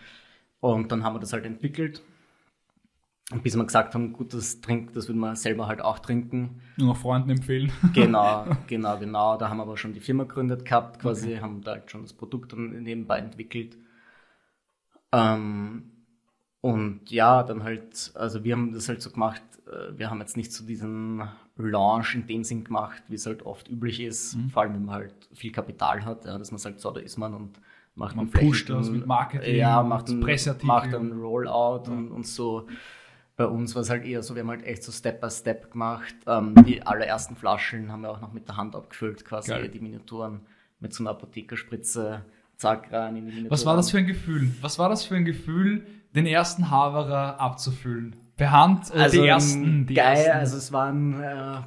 Und 0.59 0.91
dann 0.91 1.03
haben 1.03 1.15
wir 1.15 1.19
das 1.19 1.33
halt 1.33 1.45
entwickelt. 1.45 2.01
Und 3.31 3.41
bis 3.41 3.55
wir 3.55 3.65
gesagt 3.65 3.95
haben, 3.95 4.13
gut, 4.13 4.33
das 4.33 4.61
trinkt, 4.61 4.95
das 4.95 5.07
würden 5.07 5.19
wir 5.19 5.35
selber 5.35 5.67
halt 5.67 5.81
auch 5.81 5.97
trinken. 5.97 6.61
Nur 6.77 6.89
noch 6.89 6.97
Freunden 6.97 7.31
empfehlen. 7.31 7.71
Genau, 7.93 8.45
genau, 8.67 8.97
genau. 8.99 9.37
Da 9.37 9.49
haben 9.49 9.57
wir 9.57 9.63
aber 9.63 9.77
schon 9.77 9.93
die 9.93 9.99
Firma 10.01 10.25
gegründet 10.25 10.65
gehabt, 10.65 10.99
quasi, 10.99 11.33
okay. 11.33 11.41
haben 11.41 11.61
da 11.61 11.71
halt 11.71 11.89
schon 11.89 12.03
das 12.03 12.13
Produkt 12.13 12.53
dann 12.53 12.83
nebenbei 12.83 13.17
entwickelt. 13.17 13.77
Ähm, 15.11 15.92
und 16.63 17.11
ja, 17.11 17.43
dann 17.43 17.61
halt, 17.61 18.13
also 18.15 18.45
wir 18.45 18.53
haben 18.53 18.71
das 18.71 18.87
halt 18.87 19.01
so 19.01 19.11
gemacht, 19.11 19.43
äh, 19.67 19.97
wir 19.97 20.09
haben 20.09 20.21
jetzt 20.21 20.37
nicht 20.37 20.53
so 20.53 20.63
diesen 20.63 21.21
Launch 21.57 22.15
in 22.15 22.25
dem 22.25 22.45
Sinn 22.45 22.63
gemacht, 22.63 23.03
wie 23.09 23.15
es 23.15 23.25
halt 23.25 23.45
oft 23.45 23.67
üblich 23.67 23.99
ist, 23.99 24.37
mhm. 24.37 24.49
vor 24.49 24.61
allem 24.61 24.75
wenn 24.75 24.85
man 24.85 24.95
halt 24.95 25.13
viel 25.33 25.51
Kapital 25.51 26.05
hat, 26.05 26.23
ja, 26.23 26.37
dass 26.37 26.51
man 26.51 26.59
sagt, 26.59 26.79
so, 26.79 26.89
da 26.91 27.01
ist 27.01 27.17
man 27.17 27.33
und 27.33 27.59
macht 27.95 28.15
man 28.15 28.29
pusht 28.29 28.69
das 28.69 28.89
mit 28.89 29.05
Marketing, 29.05 29.57
ja, 29.57 29.83
macht 29.83 30.07
ein, 30.07 30.21
macht 30.61 30.95
einen 30.95 31.11
Rollout 31.11 31.83
ja. 31.87 31.91
und, 31.91 32.11
und 32.11 32.25
so. 32.25 32.65
Bei 33.35 33.45
uns 33.45 33.75
war 33.75 33.81
es 33.81 33.89
halt 33.89 34.05
eher 34.05 34.23
so, 34.23 34.33
wir 34.33 34.43
haben 34.43 34.49
halt 34.49 34.63
echt 34.63 34.83
so 34.83 34.93
Step 34.93 35.19
by 35.19 35.29
Step 35.29 35.69
gemacht. 35.69 36.15
Ähm, 36.27 36.55
die 36.65 36.81
allerersten 36.81 37.35
Flaschen 37.35 37.91
haben 37.91 38.03
wir 38.03 38.11
auch 38.11 38.21
noch 38.21 38.31
mit 38.31 38.47
der 38.47 38.55
Hand 38.55 38.73
abgefüllt, 38.73 39.25
quasi 39.25 39.51
Geil. 39.51 39.67
die 39.67 39.81
Miniaturen 39.81 40.39
mit 40.79 40.93
so 40.93 41.03
einer 41.03 41.09
Apothekerspritze, 41.09 42.23
zack, 42.55 42.89
rein 42.93 43.09
in 43.09 43.15
die 43.15 43.21
Miniaturen. 43.21 43.51
Was 43.51 43.65
war 43.65 43.75
das 43.75 43.91
für 43.91 43.97
ein 43.97 44.07
Gefühl? 44.07 44.49
Was 44.61 44.79
war 44.79 44.87
das 44.87 45.03
für 45.03 45.15
ein 45.15 45.25
Gefühl, 45.25 45.85
den 46.15 46.25
ersten 46.25 46.69
Haverer 46.69 47.39
abzufüllen. 47.39 48.15
Per 48.35 48.51
Hand 48.51 48.93
äh, 48.93 48.99
also 48.99 49.21
die 49.21 49.27
ersten. 49.27 49.85
Die 49.85 49.93
geil, 49.93 50.17
ersten. 50.17 50.31
also 50.31 50.57
es 50.57 50.71
waren. 50.71 51.21
Äh, 51.21 51.61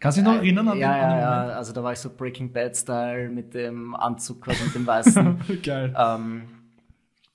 Kannst 0.00 0.18
du 0.18 0.22
dich 0.22 0.30
noch 0.30 0.36
erinnern 0.36 0.68
an 0.68 0.78
ja, 0.78 0.92
den, 0.92 1.00
ja, 1.00 1.18
ja, 1.18 1.54
also 1.54 1.72
da 1.72 1.82
war 1.82 1.92
ich 1.92 1.98
so 1.98 2.10
Breaking 2.14 2.52
Bad 2.52 2.76
Style 2.76 3.30
mit 3.30 3.54
dem 3.54 3.94
Anzug 3.94 4.42
quasi 4.42 4.62
mit 4.64 4.74
dem 4.74 4.86
weißen. 4.86 5.40
geil. 5.62 5.94
Ähm, 5.96 6.42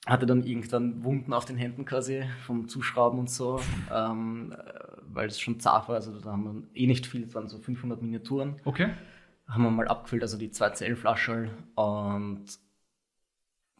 hatte 0.06 0.26
dann 0.26 0.44
irgendwann 0.44 1.02
Wunden 1.04 1.32
auf 1.32 1.44
den 1.44 1.56
Händen 1.56 1.84
quasi 1.84 2.22
vom 2.46 2.68
Zuschrauben 2.68 3.18
und 3.18 3.30
so, 3.30 3.60
ähm, 3.92 4.54
weil 5.02 5.28
es 5.28 5.40
schon 5.40 5.58
zart 5.58 5.88
war. 5.88 5.96
Also 5.96 6.18
da 6.18 6.30
haben 6.30 6.44
wir 6.44 6.82
eh 6.82 6.86
nicht 6.86 7.06
viel, 7.06 7.24
es 7.24 7.34
waren 7.34 7.48
so 7.48 7.58
500 7.58 8.00
Miniaturen. 8.00 8.60
Okay. 8.64 8.90
Haben 9.48 9.64
wir 9.64 9.70
mal 9.70 9.88
abgefüllt, 9.88 10.22
also 10.22 10.38
die 10.38 10.50
2CL-Flasche. 10.50 11.50
Und 11.74 12.44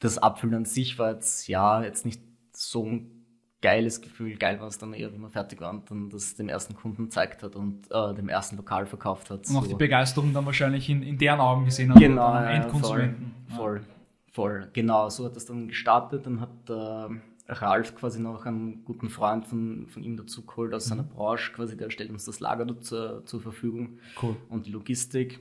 das 0.00 0.18
Abfüllen 0.18 0.54
an 0.54 0.64
sich 0.64 0.98
war 0.98 1.12
jetzt, 1.12 1.46
ja, 1.46 1.82
jetzt 1.82 2.04
nicht 2.04 2.22
so 2.60 2.84
ein 2.84 3.24
geiles 3.62 4.00
Gefühl. 4.00 4.36
Geil 4.36 4.60
war 4.60 4.68
es 4.68 4.78
dann 4.78 4.92
eher, 4.92 5.12
wie 5.12 5.18
man 5.18 5.30
fertig 5.30 5.60
war 5.60 5.70
und 5.70 5.90
dann 5.90 6.10
das 6.10 6.34
dem 6.34 6.48
ersten 6.48 6.74
Kunden 6.74 7.04
gezeigt 7.04 7.42
hat 7.42 7.56
und 7.56 7.90
äh, 7.90 8.14
dem 8.14 8.28
ersten 8.28 8.56
Lokal 8.56 8.86
verkauft 8.86 9.30
hat. 9.30 9.48
Und 9.48 9.56
auch 9.56 9.62
so. 9.62 9.68
die 9.68 9.74
Begeisterung 9.74 10.32
dann 10.32 10.46
wahrscheinlich 10.46 10.88
in, 10.88 11.02
in 11.02 11.18
deren 11.18 11.40
Augen 11.40 11.64
gesehen 11.64 11.90
hat. 11.90 12.00
Genau, 12.00 12.34
ja, 12.34 12.50
Endkonsumenten. 12.50 13.32
Voll, 13.48 13.80
voll, 13.80 13.80
voll, 14.32 14.68
Genau, 14.72 15.08
so 15.08 15.24
hat 15.24 15.36
das 15.36 15.46
dann 15.46 15.68
gestartet. 15.68 16.26
Dann 16.26 16.40
hat 16.40 16.50
äh, 16.68 17.14
Ralf 17.48 17.94
quasi 17.94 18.20
noch 18.20 18.46
einen 18.46 18.84
guten 18.84 19.08
Freund 19.08 19.46
von, 19.46 19.86
von 19.88 20.02
ihm 20.02 20.16
dazu 20.16 20.44
geholt 20.44 20.72
aus 20.72 20.86
mhm. 20.86 20.88
seiner 20.90 21.02
Branche, 21.02 21.52
quasi 21.52 21.76
der 21.76 21.90
stellt 21.90 22.10
uns 22.10 22.24
das 22.24 22.40
Lager 22.40 22.80
zur, 22.80 23.24
zur 23.26 23.40
Verfügung 23.40 23.98
cool. 24.22 24.36
und 24.48 24.66
die 24.66 24.70
Logistik 24.70 25.40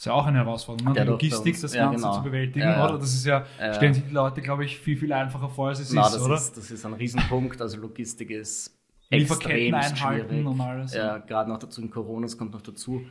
ist 0.00 0.06
ja 0.06 0.14
auch 0.14 0.24
eine 0.24 0.38
Herausforderung, 0.38 0.94
ne? 0.94 1.00
die 1.02 1.06
Logistik, 1.06 1.60
das 1.60 1.74
ja, 1.74 1.84
Ganze 1.84 1.98
genau. 1.98 2.16
zu 2.16 2.22
bewältigen, 2.22 2.66
ja, 2.66 2.88
oder? 2.88 2.98
Das 2.98 3.12
ist 3.12 3.26
ja, 3.26 3.44
stellen 3.74 3.92
sich 3.92 4.06
die 4.06 4.14
Leute, 4.14 4.40
glaube 4.40 4.64
ich, 4.64 4.78
viel, 4.78 4.96
viel 4.96 5.12
einfacher 5.12 5.50
vor, 5.50 5.68
als 5.68 5.78
es 5.78 5.92
Na, 5.92 6.06
ist, 6.06 6.14
das 6.14 6.22
oder? 6.22 6.36
Ist, 6.36 6.56
das 6.56 6.70
ist 6.70 6.86
ein 6.86 6.94
Riesenpunkt. 6.94 7.60
Also 7.60 7.76
Logistik 7.76 8.30
ist 8.30 8.74
extrem 9.10 9.74
schwierig. 9.82 10.46
Und 10.46 10.58
alles, 10.58 10.94
ja, 10.94 11.18
gerade 11.18 11.50
noch 11.50 11.58
dazu 11.58 11.82
in 11.82 11.90
Corona, 11.90 12.22
das 12.22 12.38
kommt 12.38 12.52
noch 12.54 12.62
dazu. 12.62 13.02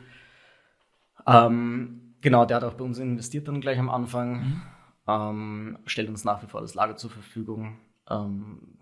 Ähm, 1.28 2.16
genau, 2.20 2.44
der 2.44 2.56
hat 2.56 2.64
auch 2.64 2.74
bei 2.74 2.82
uns 2.82 2.98
investiert 2.98 3.46
dann 3.46 3.60
gleich 3.60 3.78
am 3.78 3.88
Anfang, 3.88 4.40
mhm. 4.40 4.62
ähm, 5.06 5.78
stellt 5.86 6.08
uns 6.08 6.24
nach 6.24 6.42
wie 6.42 6.48
vor 6.48 6.60
das 6.60 6.74
Lager 6.74 6.96
zur 6.96 7.10
Verfügung. 7.10 7.78
Ähm, 8.10 8.78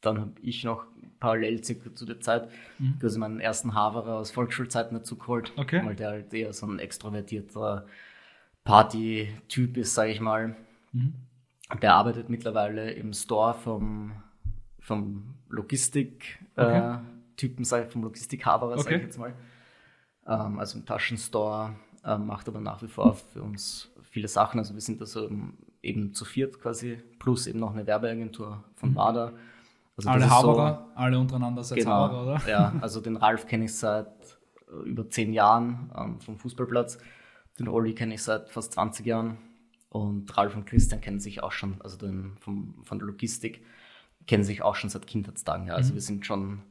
dann 0.00 0.18
habe 0.18 0.32
ich 0.40 0.64
noch 0.64 0.86
parallel 1.20 1.60
zu 1.60 2.06
der 2.06 2.20
Zeit 2.20 2.50
mhm. 2.78 2.98
quasi 2.98 3.18
meinen 3.18 3.40
ersten 3.40 3.74
Haverer 3.74 4.16
aus 4.16 4.30
Volksschulzeiten 4.30 4.96
dazu 4.96 5.16
geholt, 5.16 5.52
okay. 5.56 5.84
weil 5.84 5.94
der 5.94 6.10
halt 6.10 6.34
eher 6.34 6.52
so 6.52 6.66
ein 6.66 6.78
extrovertierter 6.78 7.86
Party-Typ 8.64 9.76
ist, 9.76 9.94
sage 9.94 10.10
ich 10.10 10.20
mal. 10.20 10.56
Mhm. 10.92 11.14
Der 11.80 11.94
arbeitet 11.94 12.30
mittlerweile 12.30 12.90
im 12.90 13.12
Store 13.12 13.54
vom, 13.54 14.12
vom 14.80 15.34
Logistik-Typen, 15.48 17.64
okay. 17.64 17.80
äh, 17.80 17.90
vom 17.90 18.02
Logistik-Haverer, 18.02 18.72
okay. 18.72 18.82
sage 18.82 18.96
ich 18.96 19.02
jetzt 19.02 19.18
mal. 19.18 19.34
Ähm, 20.26 20.58
also 20.58 20.78
im 20.78 20.86
Taschenstore, 20.86 21.76
äh, 22.04 22.16
macht 22.16 22.48
aber 22.48 22.60
nach 22.60 22.82
wie 22.82 22.88
vor 22.88 23.14
für 23.14 23.42
uns 23.42 23.92
viele 24.02 24.28
Sachen. 24.28 24.58
Also 24.58 24.74
wir 24.74 24.80
sind 24.80 25.00
da 25.00 25.06
so 25.06 25.28
eben 25.82 26.14
zu 26.14 26.24
viert 26.24 26.60
quasi, 26.60 26.98
plus 27.18 27.46
eben 27.46 27.60
noch 27.60 27.72
eine 27.72 27.86
Werbeagentur 27.86 28.64
von 28.74 28.90
mhm. 28.90 28.94
Also 29.96 30.08
alle 30.08 30.30
Haberer, 30.30 30.88
so, 30.88 31.00
alle 31.00 31.18
untereinander 31.18 31.62
seit 31.62 31.78
genau, 31.78 31.90
Haberer, 31.90 32.22
oder? 32.22 32.48
Ja, 32.48 32.72
also 32.80 33.00
den 33.00 33.16
Ralf 33.16 33.46
kenne 33.46 33.66
ich 33.66 33.74
seit 33.74 34.38
äh, 34.68 34.88
über 34.88 35.08
zehn 35.08 35.32
Jahren 35.32 35.90
ähm, 35.96 36.20
vom 36.20 36.38
Fußballplatz. 36.38 36.98
Den 37.58 37.68
Olli 37.68 37.94
kenne 37.94 38.14
ich 38.14 38.22
seit 38.22 38.48
fast 38.48 38.72
20 38.72 39.04
Jahren. 39.06 39.38
Und 39.90 40.36
Ralf 40.36 40.54
und 40.54 40.66
Christian 40.66 41.00
kennen 41.00 41.18
sich 41.18 41.42
auch 41.42 41.52
schon, 41.52 41.80
also 41.82 41.96
den, 41.96 42.36
vom, 42.38 42.82
von 42.84 42.98
der 42.98 43.06
Logistik, 43.06 43.64
kennen 44.26 44.44
sich 44.44 44.62
auch 44.62 44.76
schon 44.76 44.88
seit 44.88 45.06
Kindheitstagen. 45.06 45.66
Ja. 45.66 45.74
Also 45.74 45.90
mhm. 45.90 45.94
wir 45.94 46.02
sind 46.02 46.26
schon 46.26 46.62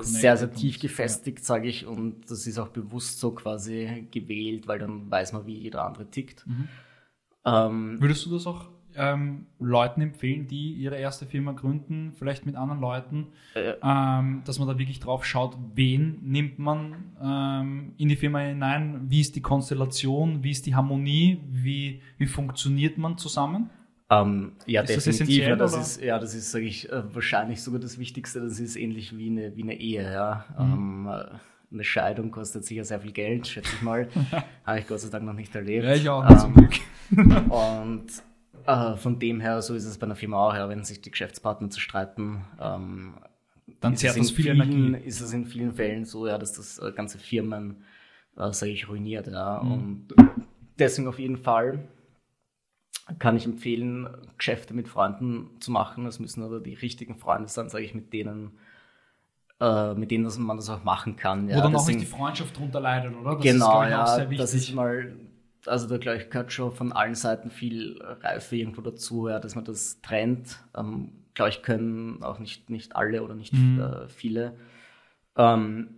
sehr, 0.00 0.36
sehr 0.36 0.52
tief 0.52 0.78
gefestigt, 0.78 1.38
ja. 1.40 1.44
sage 1.44 1.68
ich. 1.68 1.86
Und 1.86 2.30
das 2.30 2.46
ist 2.46 2.58
auch 2.58 2.68
bewusst 2.68 3.18
so 3.18 3.32
quasi 3.32 4.06
gewählt, 4.10 4.68
weil 4.68 4.78
dann 4.78 5.10
weiß 5.10 5.32
man, 5.32 5.46
wie 5.46 5.58
jeder 5.58 5.84
andere 5.84 6.08
tickt. 6.08 6.46
Mhm. 6.46 6.68
Ähm, 7.44 8.00
Würdest 8.00 8.24
du 8.26 8.30
das 8.30 8.46
auch 8.46 8.68
ähm, 8.96 9.46
Leuten 9.58 10.00
empfehlen, 10.00 10.46
die 10.46 10.72
ihre 10.74 10.96
erste 10.96 11.26
Firma 11.26 11.52
gründen, 11.52 12.12
vielleicht 12.18 12.46
mit 12.46 12.56
anderen 12.56 12.80
Leuten, 12.80 13.28
Äh. 13.54 13.74
ähm, 13.82 14.42
dass 14.44 14.58
man 14.58 14.68
da 14.68 14.78
wirklich 14.78 15.00
drauf 15.00 15.24
schaut, 15.24 15.56
wen 15.74 16.18
nimmt 16.22 16.58
man 16.58 16.94
ähm, 17.22 17.92
in 17.98 18.08
die 18.08 18.16
Firma 18.16 18.38
hinein, 18.40 19.02
wie 19.08 19.20
ist 19.20 19.36
die 19.36 19.42
Konstellation, 19.42 20.42
wie 20.42 20.50
ist 20.50 20.66
die 20.66 20.74
Harmonie, 20.74 21.40
wie, 21.50 22.00
wie 22.18 22.26
funktioniert 22.26 22.98
man 22.98 23.18
zusammen? 23.18 23.70
Ähm, 24.10 24.52
ja, 24.66 24.82
Ist 24.82 24.94
das 24.96 25.04
definitiv. 25.16 25.56
das 25.56 25.72
oder? 25.72 25.80
ist, 25.82 26.02
ja, 26.02 26.18
das 26.18 26.34
ist, 26.34 26.50
sage 26.50 26.66
ich, 26.66 26.90
äh, 26.92 27.14
wahrscheinlich 27.14 27.62
sogar 27.62 27.80
das 27.80 27.98
Wichtigste. 27.98 28.40
Das 28.40 28.60
ist 28.60 28.76
ähnlich 28.76 29.16
wie 29.16 29.30
eine, 29.30 29.56
wie 29.56 29.62
eine 29.62 29.74
Ehe. 29.80 30.02
Ja. 30.12 30.44
Mhm. 30.58 30.72
Ähm, 30.72 31.08
äh, 31.10 31.24
eine 31.72 31.84
Scheidung 31.84 32.30
kostet 32.30 32.66
sicher 32.66 32.84
sehr 32.84 33.00
viel 33.00 33.12
Geld, 33.12 33.46
schätze 33.46 33.70
ich 33.74 33.80
mal. 33.80 34.08
Habe 34.66 34.80
ich 34.80 34.86
Gott 34.86 35.00
sei 35.00 35.08
Dank 35.08 35.24
noch 35.24 35.32
nicht 35.32 35.54
erlebt. 35.54 35.84
Ja, 35.84 35.94
ich 35.94 36.06
auch, 36.10 36.28
Ähm, 36.28 36.38
zum 36.38 36.52
Glück. 36.52 36.74
Und 37.50 38.04
äh, 38.66 38.96
von 38.96 39.18
dem 39.18 39.40
her, 39.40 39.62
so 39.62 39.74
ist 39.74 39.84
es 39.84 39.98
bei 39.98 40.06
einer 40.06 40.16
Firma 40.16 40.48
auch, 40.48 40.54
ja, 40.54 40.68
wenn 40.68 40.84
sich 40.84 41.00
die 41.00 41.10
Geschäftspartner 41.10 41.70
zerstreiten, 41.70 42.44
ähm, 42.60 43.14
Dann 43.80 43.94
ist 43.94 44.00
zehrt 44.00 44.12
es 44.12 44.16
in 44.16 44.22
das 44.24 44.30
viel 44.32 44.44
vielen, 44.44 44.60
Energie. 44.94 45.06
Ist 45.06 45.20
es 45.20 45.32
in 45.32 45.46
vielen 45.46 45.72
Fällen 45.72 46.04
so, 46.04 46.26
ja, 46.26 46.38
dass 46.38 46.52
das 46.54 46.78
äh, 46.78 46.92
ganze 46.92 47.18
Firmen, 47.18 47.84
äh, 48.36 48.52
sage 48.52 48.72
ich, 48.72 48.88
ruiniert. 48.88 49.26
Ja. 49.28 49.60
Mhm. 49.62 49.72
Und 49.72 50.08
deswegen 50.78 51.08
auf 51.08 51.18
jeden 51.18 51.36
Fall 51.38 51.88
kann 53.18 53.36
ich 53.36 53.44
empfehlen, 53.44 54.08
Geschäfte 54.38 54.74
mit 54.74 54.88
Freunden 54.88 55.50
zu 55.60 55.70
machen. 55.72 56.06
Es 56.06 56.20
müssen 56.20 56.42
aber 56.42 56.60
die 56.60 56.74
richtigen 56.74 57.16
Freunde 57.16 57.48
sein, 57.48 57.68
sage 57.68 57.84
ich, 57.84 57.94
mit 57.94 58.12
denen, 58.12 58.52
äh, 59.60 59.94
mit 59.94 60.10
denen 60.10 60.24
dass 60.24 60.38
man 60.38 60.56
das 60.56 60.70
auch 60.70 60.84
machen 60.84 61.16
kann. 61.16 61.48
Wo 61.48 61.50
Ja. 61.50 61.60
dann 61.62 61.74
auch 61.74 61.80
Deswegen- 61.80 61.98
nicht 61.98 62.10
die 62.10 62.16
Freundschaft 62.16 62.56
drunter 62.56 62.80
leidet, 62.80 63.14
oder? 63.16 63.34
Das 63.34 63.42
genau, 63.42 63.70
glaub 63.70 63.84
ich, 63.84 63.90
ja, 63.90 64.04
auch 64.04 64.36
das 64.36 64.54
ist 64.54 64.72
mal, 64.74 65.12
also 65.66 65.88
da 65.88 65.98
glaube 65.98 66.18
ich, 66.18 66.30
gehört 66.30 66.52
schon 66.52 66.72
von 66.72 66.92
allen 66.92 67.14
Seiten 67.14 67.50
viel 67.50 68.00
Reife 68.02 68.56
irgendwo 68.56 68.80
dazu, 68.82 69.28
ja, 69.28 69.38
dass 69.38 69.54
man 69.54 69.64
das 69.64 70.00
trennt. 70.00 70.58
Ähm, 70.76 71.12
glaube 71.34 71.50
ich, 71.50 71.62
können 71.62 72.22
auch 72.22 72.38
nicht, 72.38 72.68
nicht 72.70 72.96
alle 72.96 73.22
oder 73.22 73.34
nicht 73.34 73.52
Mhm. 73.54 73.80
äh, 73.80 74.08
viele. 74.08 74.56
Ähm, 75.36 75.88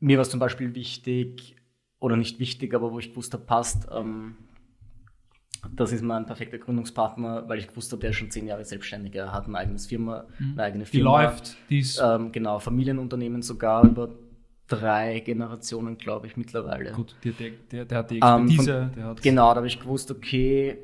mir 0.00 0.16
war 0.18 0.22
es 0.22 0.30
zum 0.30 0.40
Beispiel 0.40 0.74
wichtig, 0.74 1.56
oder 2.00 2.16
nicht 2.16 2.38
wichtig, 2.38 2.74
aber 2.74 2.92
wo 2.92 2.98
ich 2.98 3.10
gewusst 3.10 3.32
habe, 3.32 3.44
passt, 3.44 3.86
ähm, 3.90 4.36
das 5.74 5.92
ist 5.92 6.02
mein 6.02 6.26
perfekter 6.26 6.58
Gründungspartner, 6.58 7.48
weil 7.48 7.58
ich 7.58 7.68
gewusst 7.68 7.90
habe, 7.92 8.00
der 8.00 8.10
ist 8.10 8.16
schon 8.16 8.30
zehn 8.30 8.46
Jahre 8.46 8.64
selbstständig. 8.64 9.14
Er 9.14 9.32
hat 9.32 9.46
ein 9.48 9.56
eigenes 9.56 9.86
Firma, 9.86 10.26
eine 10.38 10.62
eigene 10.62 10.84
die 10.84 10.90
Firma. 10.90 11.22
läuft, 11.22 11.56
die 11.70 11.78
ist 11.78 11.98
Ähm, 12.04 12.32
genau, 12.32 12.58
Familienunternehmen 12.58 13.40
sogar 13.40 13.86
über 13.86 14.10
drei 14.80 15.20
Generationen, 15.20 15.96
glaube 15.98 16.26
ich, 16.26 16.36
mittlerweile. 16.36 16.92
gut, 16.92 17.14
der, 17.24 17.32
der, 17.70 17.84
der, 17.84 17.98
hat 17.98 18.10
die 18.10 18.16
Ähm, 18.16 18.22
von- 18.22 18.40
Expertise, 18.48 18.90
der 18.96 19.04
hat 19.04 19.22
Genau, 19.22 19.50
da 19.50 19.56
habe 19.56 19.66
ich 19.66 19.80
gewusst, 19.80 20.10
okay, 20.10 20.78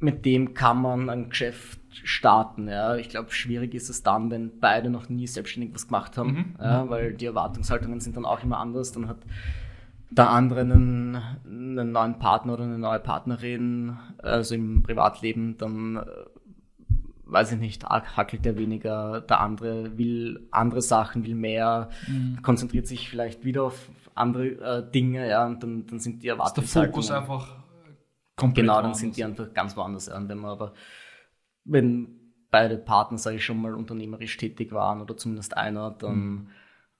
mit 0.00 0.24
dem 0.24 0.54
kann 0.54 0.80
man 0.80 1.10
ein 1.10 1.28
Geschäft 1.30 1.80
starten. 2.04 2.68
Ja. 2.68 2.94
Ich 2.96 3.08
glaube, 3.08 3.32
schwierig 3.32 3.74
ist 3.74 3.88
es 3.88 4.02
dann, 4.04 4.30
wenn 4.30 4.60
beide 4.60 4.90
noch 4.90 5.08
nie 5.08 5.26
selbstständig 5.26 5.74
was 5.74 5.86
gemacht 5.88 6.16
haben, 6.16 6.30
Mhm. 6.30 6.54
ja, 6.60 6.88
weil 6.88 7.14
die 7.14 7.26
Erwartungshaltungen 7.26 8.00
sind 8.00 8.16
dann 8.16 8.24
auch 8.24 8.42
immer 8.44 8.58
anders. 8.58 8.92
Dann 8.92 9.08
hat 9.08 9.18
der 10.10 10.30
andere 10.30 10.60
einen, 10.60 11.16
einen 11.44 11.92
neuen 11.92 12.18
Partner 12.18 12.54
oder 12.54 12.64
eine 12.64 12.78
neue 12.78 13.00
Partnerin, 13.00 13.96
also 14.18 14.54
im 14.54 14.82
Privatleben, 14.82 15.56
dann 15.58 15.96
äh, 15.96 16.02
weiß 17.30 17.52
ich 17.52 17.58
nicht, 17.58 17.84
hackelt 17.84 18.44
der 18.44 18.56
weniger, 18.58 19.20
der 19.20 19.40
andere 19.40 19.96
will 19.98 20.48
andere 20.50 20.82
Sachen, 20.82 21.24
will 21.26 21.34
mehr, 21.34 21.90
Mhm. 22.08 22.40
konzentriert 22.42 22.86
sich 22.86 23.08
vielleicht 23.08 23.44
wieder 23.44 23.64
auf 23.64 23.88
andere 24.14 24.46
äh, 24.46 24.90
Dinge, 24.90 25.28
ja, 25.28 25.46
und 25.46 25.62
dann, 25.62 25.86
dann 25.86 26.00
sind 26.00 26.22
die 26.22 26.28
ist 26.28 26.74
der. 26.74 26.84
Fokus 26.86 27.10
einfach 27.10 27.54
komplett 28.34 28.64
Genau, 28.64 28.74
dann 28.74 28.82
woanders. 28.84 28.98
sind 29.00 29.16
die 29.16 29.24
einfach 29.24 29.52
ganz 29.54 29.76
woanders. 29.76 30.06
Ja. 30.06 30.16
Und 30.16 30.28
wenn 30.28 30.38
man 30.38 30.50
aber, 30.50 30.72
wenn 31.64 32.08
beide 32.50 32.78
Partner, 32.78 33.18
sage 33.18 33.36
ich 33.36 33.44
schon 33.44 33.60
mal, 33.60 33.74
unternehmerisch 33.74 34.36
tätig 34.36 34.72
waren 34.72 35.00
oder 35.00 35.16
zumindest 35.16 35.56
einer, 35.56 35.90
dann 35.90 36.48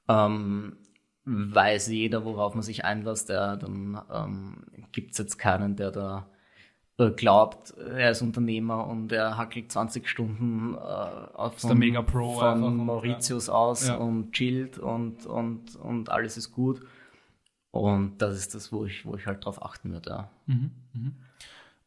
ähm, 0.08 0.76
weiß 1.24 1.88
jeder, 1.88 2.24
worauf 2.24 2.54
man 2.54 2.62
sich 2.62 2.84
einlässt. 2.84 3.28
Ja, 3.30 3.56
dann 3.56 4.00
ähm, 4.12 4.64
gibt 4.92 5.12
es 5.12 5.18
jetzt 5.18 5.38
keinen, 5.38 5.76
der 5.76 5.90
da 5.90 6.28
glaubt, 7.16 7.70
er 7.78 8.10
ist 8.10 8.22
Unternehmer 8.22 8.86
und 8.86 9.12
er 9.12 9.36
hackelt 9.38 9.70
20 9.70 10.08
Stunden 10.08 10.74
äh, 10.74 10.78
auf 10.78 11.60
der 11.60 11.74
Mega-Pro 11.76 12.40
einfach 12.40 12.52
von 12.54 12.62
und- 12.64 12.76
Mauritius 12.86 13.48
aus 13.48 13.86
Ja. 13.88 13.96
und 13.96 14.32
chillt 14.32 14.78
und, 14.78 15.24
und, 15.26 15.76
und 15.76 16.08
alles 16.10 16.36
ist 16.36 16.50
gut. 16.52 16.80
Und 17.70 18.18
das 18.18 18.36
ist 18.36 18.54
das, 18.54 18.72
wo 18.72 18.84
ich, 18.84 19.04
wo 19.06 19.14
ich 19.14 19.26
halt 19.26 19.44
drauf 19.44 19.62
achten 19.62 19.92
würde. 19.92 20.10
Ja. 20.10 20.30
Mhm, 20.46 20.70
mhm. 20.94 21.14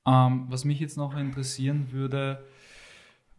Ähm, 0.07 0.45
was 0.49 0.63
mich 0.65 0.79
jetzt 0.79 0.95
noch 0.97 1.15
interessieren 1.17 1.87
würde, 1.91 2.43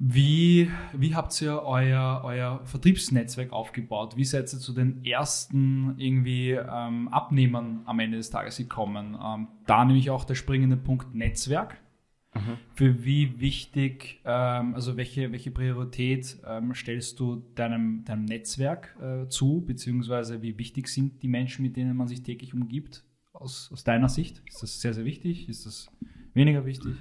wie, 0.05 0.69
wie 0.93 1.15
habt 1.15 1.41
ihr 1.41 1.63
euer, 1.63 2.23
euer 2.25 2.61
Vertriebsnetzwerk 2.65 3.53
aufgebaut? 3.53 4.17
Wie 4.17 4.25
seid 4.25 4.53
ihr 4.53 4.59
zu 4.59 4.73
den 4.73 5.05
ersten 5.05 5.95
irgendwie 5.97 6.51
ähm, 6.51 7.07
Abnehmern 7.07 7.83
am 7.85 8.01
Ende 8.01 8.17
des 8.17 8.31
Tages 8.31 8.57
gekommen? 8.57 9.17
Ähm, 9.23 9.47
da 9.65 9.85
nämlich 9.85 10.11
auch 10.11 10.25
der 10.25 10.35
springende 10.35 10.77
Punkt 10.77 11.15
Netzwerk. 11.15 11.81
Für 12.75 13.05
wie 13.05 13.39
wichtig, 13.39 14.21
ähm, 14.25 14.75
also 14.75 14.97
welche, 14.97 15.31
welche 15.31 15.53
Priorität 15.53 16.37
ähm, 16.49 16.75
stellst 16.75 17.21
du 17.21 17.37
deinem, 17.55 18.05
deinem 18.05 18.25
Netzwerk 18.25 18.97
äh, 19.01 19.29
zu, 19.29 19.63
beziehungsweise 19.65 20.43
wie 20.43 20.59
wichtig 20.59 20.89
sind 20.89 21.23
die 21.23 21.29
Menschen, 21.29 21.63
mit 21.63 21.77
denen 21.77 21.97
man 21.97 22.09
sich 22.09 22.25
täglich 22.25 22.55
umgibt, 22.55 23.05
aus, 23.33 23.71
aus 23.73 23.85
deiner 23.85 24.09
Sicht? 24.09 24.43
Ist 24.49 24.65
das 24.65 24.81
sehr, 24.81 24.95
sehr 24.95 25.05
wichtig? 25.05 25.49
Ist 25.49 25.65
das 25.65 25.93
weniger 26.35 26.67
wichtig? 26.67 26.97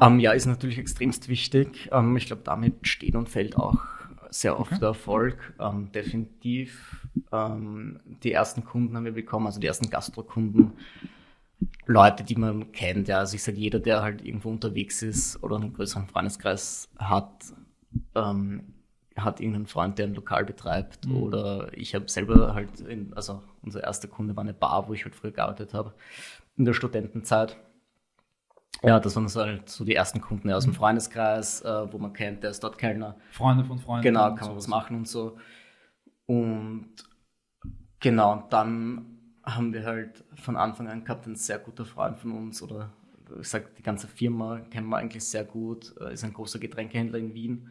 Ähm, 0.00 0.20
ja, 0.20 0.32
ist 0.32 0.46
natürlich 0.46 0.78
extremst 0.78 1.28
wichtig. 1.28 1.88
Ähm, 1.92 2.16
ich 2.16 2.26
glaube, 2.26 2.42
damit 2.44 2.86
steht 2.86 3.14
und 3.16 3.28
fällt 3.28 3.56
auch 3.56 3.78
sehr 4.30 4.58
oft 4.58 4.72
Okay. 4.72 4.80
der 4.80 4.88
Erfolg. 4.88 5.54
Ähm, 5.58 5.90
definitiv. 5.92 7.06
Ähm, 7.32 8.00
die 8.22 8.32
ersten 8.32 8.64
Kunden 8.64 8.96
haben 8.96 9.04
wir 9.04 9.12
bekommen, 9.12 9.46
also 9.46 9.60
die 9.60 9.66
ersten 9.66 9.90
Gastrokunden. 9.90 10.72
Leute, 11.86 12.24
die 12.24 12.36
man 12.36 12.72
kennt, 12.72 13.08
ja. 13.08 13.18
Also 13.18 13.34
ich 13.34 13.42
sage, 13.42 13.58
jeder, 13.58 13.80
der 13.80 14.02
halt 14.02 14.24
irgendwo 14.24 14.48
unterwegs 14.48 15.02
ist 15.02 15.42
oder 15.42 15.56
einen 15.56 15.72
größeren 15.72 16.06
Freundeskreis 16.06 16.88
hat, 16.98 17.30
ähm, 18.14 18.74
hat 19.16 19.40
irgendeinen 19.40 19.66
Freund, 19.66 19.98
der 19.98 20.06
ein 20.06 20.14
Lokal 20.14 20.44
betreibt. 20.44 21.06
Mhm. 21.06 21.16
Oder 21.16 21.68
ich 21.76 21.94
habe 21.94 22.08
selber 22.08 22.54
halt, 22.54 22.80
in, 22.80 23.12
also 23.14 23.42
unser 23.62 23.82
erster 23.82 24.08
Kunde 24.08 24.36
war 24.36 24.44
eine 24.44 24.54
Bar, 24.54 24.88
wo 24.88 24.94
ich 24.94 25.04
halt 25.04 25.14
früher 25.14 25.32
gearbeitet 25.32 25.74
habe, 25.74 25.92
in 26.56 26.64
der 26.64 26.72
Studentenzeit. 26.72 27.58
Ja, 28.82 28.98
das 28.98 29.14
waren 29.16 29.28
so 29.28 29.40
halt 29.40 29.68
so 29.68 29.84
die 29.84 29.94
ersten 29.94 30.20
Kunden 30.20 30.48
ja, 30.48 30.56
aus 30.56 30.64
dem 30.64 30.74
Freundeskreis, 30.74 31.62
äh, 31.62 31.92
wo 31.92 31.98
man 31.98 32.12
kennt, 32.12 32.42
der 32.42 32.50
ist 32.50 32.64
dort 32.64 32.78
Kellner. 32.78 33.16
Freunde 33.30 33.64
von 33.64 33.78
Freunden. 33.78 34.02
Genau, 34.02 34.34
kann 34.34 34.48
man 34.48 34.56
was 34.56 34.68
machen 34.68 34.96
und 34.96 35.08
so. 35.08 35.36
Und 36.26 36.88
genau, 37.98 38.32
und 38.32 38.52
dann 38.52 39.18
haben 39.42 39.72
wir 39.72 39.84
halt 39.84 40.24
von 40.34 40.56
Anfang 40.56 40.88
an 40.88 41.04
gehabt, 41.04 41.26
ein 41.26 41.36
sehr 41.36 41.58
guter 41.58 41.84
Freund 41.84 42.18
von 42.18 42.32
uns 42.32 42.62
oder 42.62 42.92
ich 43.38 43.48
sag, 43.48 43.76
die 43.76 43.82
ganze 43.82 44.08
Firma 44.08 44.60
kennen 44.70 44.88
wir 44.88 44.96
eigentlich 44.96 45.24
sehr 45.24 45.44
gut, 45.44 45.94
äh, 46.00 46.12
ist 46.14 46.24
ein 46.24 46.32
großer 46.32 46.58
Getränkehändler 46.58 47.18
in 47.18 47.34
Wien. 47.34 47.68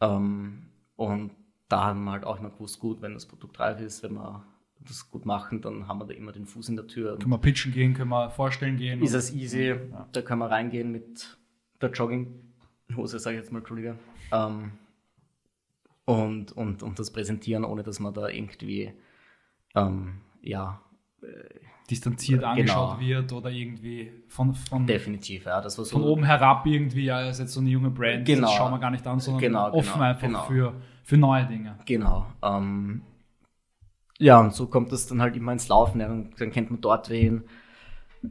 Ähm, 0.00 0.70
und 0.96 1.32
da 1.68 1.84
haben 1.84 2.04
wir 2.04 2.12
halt 2.12 2.24
auch 2.24 2.38
immer 2.38 2.50
gewusst, 2.50 2.78
gut, 2.80 3.00
wenn 3.00 3.14
das 3.14 3.26
Produkt 3.26 3.58
reif 3.58 3.80
ist, 3.80 4.02
wenn 4.02 4.14
wir 4.14 4.44
das 4.80 5.10
gut 5.10 5.26
machen, 5.26 5.60
dann 5.60 5.88
haben 5.88 5.98
wir 6.00 6.06
da 6.06 6.14
immer 6.14 6.32
den 6.32 6.46
Fuß 6.46 6.68
in 6.68 6.76
der 6.76 6.86
Tür. 6.86 7.18
Können 7.18 7.30
wir 7.30 7.38
pitchen 7.38 7.72
gehen, 7.72 7.94
können 7.94 8.10
wir 8.10 8.30
vorstellen 8.30 8.76
gehen. 8.76 9.02
Ist 9.02 9.14
es 9.14 9.32
easy, 9.34 9.68
Ja. 9.68 10.06
da 10.12 10.22
kann 10.22 10.38
man 10.38 10.48
reingehen 10.48 10.92
mit 10.92 11.36
der 11.80 11.90
Jogginghose, 11.90 13.18
sage 13.18 13.36
ich 13.36 13.42
jetzt 13.42 13.52
mal, 13.52 13.58
Entschuldige. 13.58 13.96
Ähm, 14.32 14.72
und, 16.04 16.52
und, 16.52 16.82
und 16.82 16.98
das 16.98 17.10
präsentieren, 17.12 17.64
ohne 17.64 17.82
dass 17.82 17.98
man 17.98 18.14
da 18.14 18.28
irgendwie, 18.28 18.92
ähm, 19.74 20.20
ja, 20.40 20.80
distanziert 21.90 22.40
Genau. 22.40 22.52
angeschaut 22.52 23.00
wird 23.00 23.32
oder 23.32 23.50
irgendwie 23.50 24.12
von, 24.28 24.54
von, 24.54 24.86
definitiv, 24.86 25.46
ja, 25.46 25.60
das 25.60 25.78
war 25.78 25.84
so. 25.84 25.98
von 25.98 26.02
oben 26.06 26.24
herab 26.24 26.66
irgendwie, 26.66 27.04
ja, 27.04 27.28
ist 27.28 27.38
jetzt 27.40 27.52
so 27.52 27.60
eine 27.60 27.70
junge 27.70 27.90
Brand, 27.90 28.24
Genau. 28.26 28.42
das 28.48 28.56
schauen 28.56 28.72
wir 28.72 28.78
gar 28.78 28.90
nicht 28.90 29.06
an, 29.06 29.18
sondern 29.20 29.40
Genau, 29.40 29.72
offen 29.72 29.92
genau, 29.94 30.04
einfach 30.04 30.26
genau. 30.26 30.42
Für, 30.44 30.74
für 31.04 31.16
neue 31.16 31.46
Dinge. 31.46 31.78
Genau. 31.86 32.26
Ähm, 32.42 33.02
ja, 34.18 34.40
und 34.40 34.54
so 34.54 34.66
kommt 34.66 34.92
das 34.92 35.06
dann 35.06 35.20
halt 35.20 35.36
immer 35.36 35.52
ins 35.52 35.68
Laufen. 35.68 36.00
Ja. 36.00 36.08
Dann, 36.08 36.30
dann 36.38 36.50
kennt 36.50 36.70
man 36.70 36.80
dort 36.80 37.10
wen, 37.10 37.44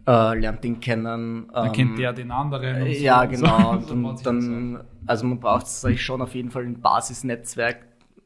äh, 0.08 0.38
lernt 0.40 0.64
den 0.64 0.80
kennen. 0.80 1.48
Dann 1.54 1.68
ähm, 1.68 1.72
kennt 1.74 2.00
der 2.00 2.14
den 2.14 2.32
anderen. 2.32 2.82
und 2.82 2.94
so 2.96 3.04
Ja, 3.04 3.22
und 3.24 3.30
genau. 3.30 3.80
So, 3.80 3.88
dann, 3.90 4.04
das 4.04 4.14
auf. 4.14 4.24
dann, 4.24 4.84
also 5.06 5.26
man 5.28 5.40
braucht, 5.40 5.68
ich 5.90 6.04
schon, 6.04 6.22
auf 6.22 6.34
jeden 6.36 6.50
Fall 6.52 6.64
ein 6.64 6.82
Basisnetzwerk, 6.82 7.86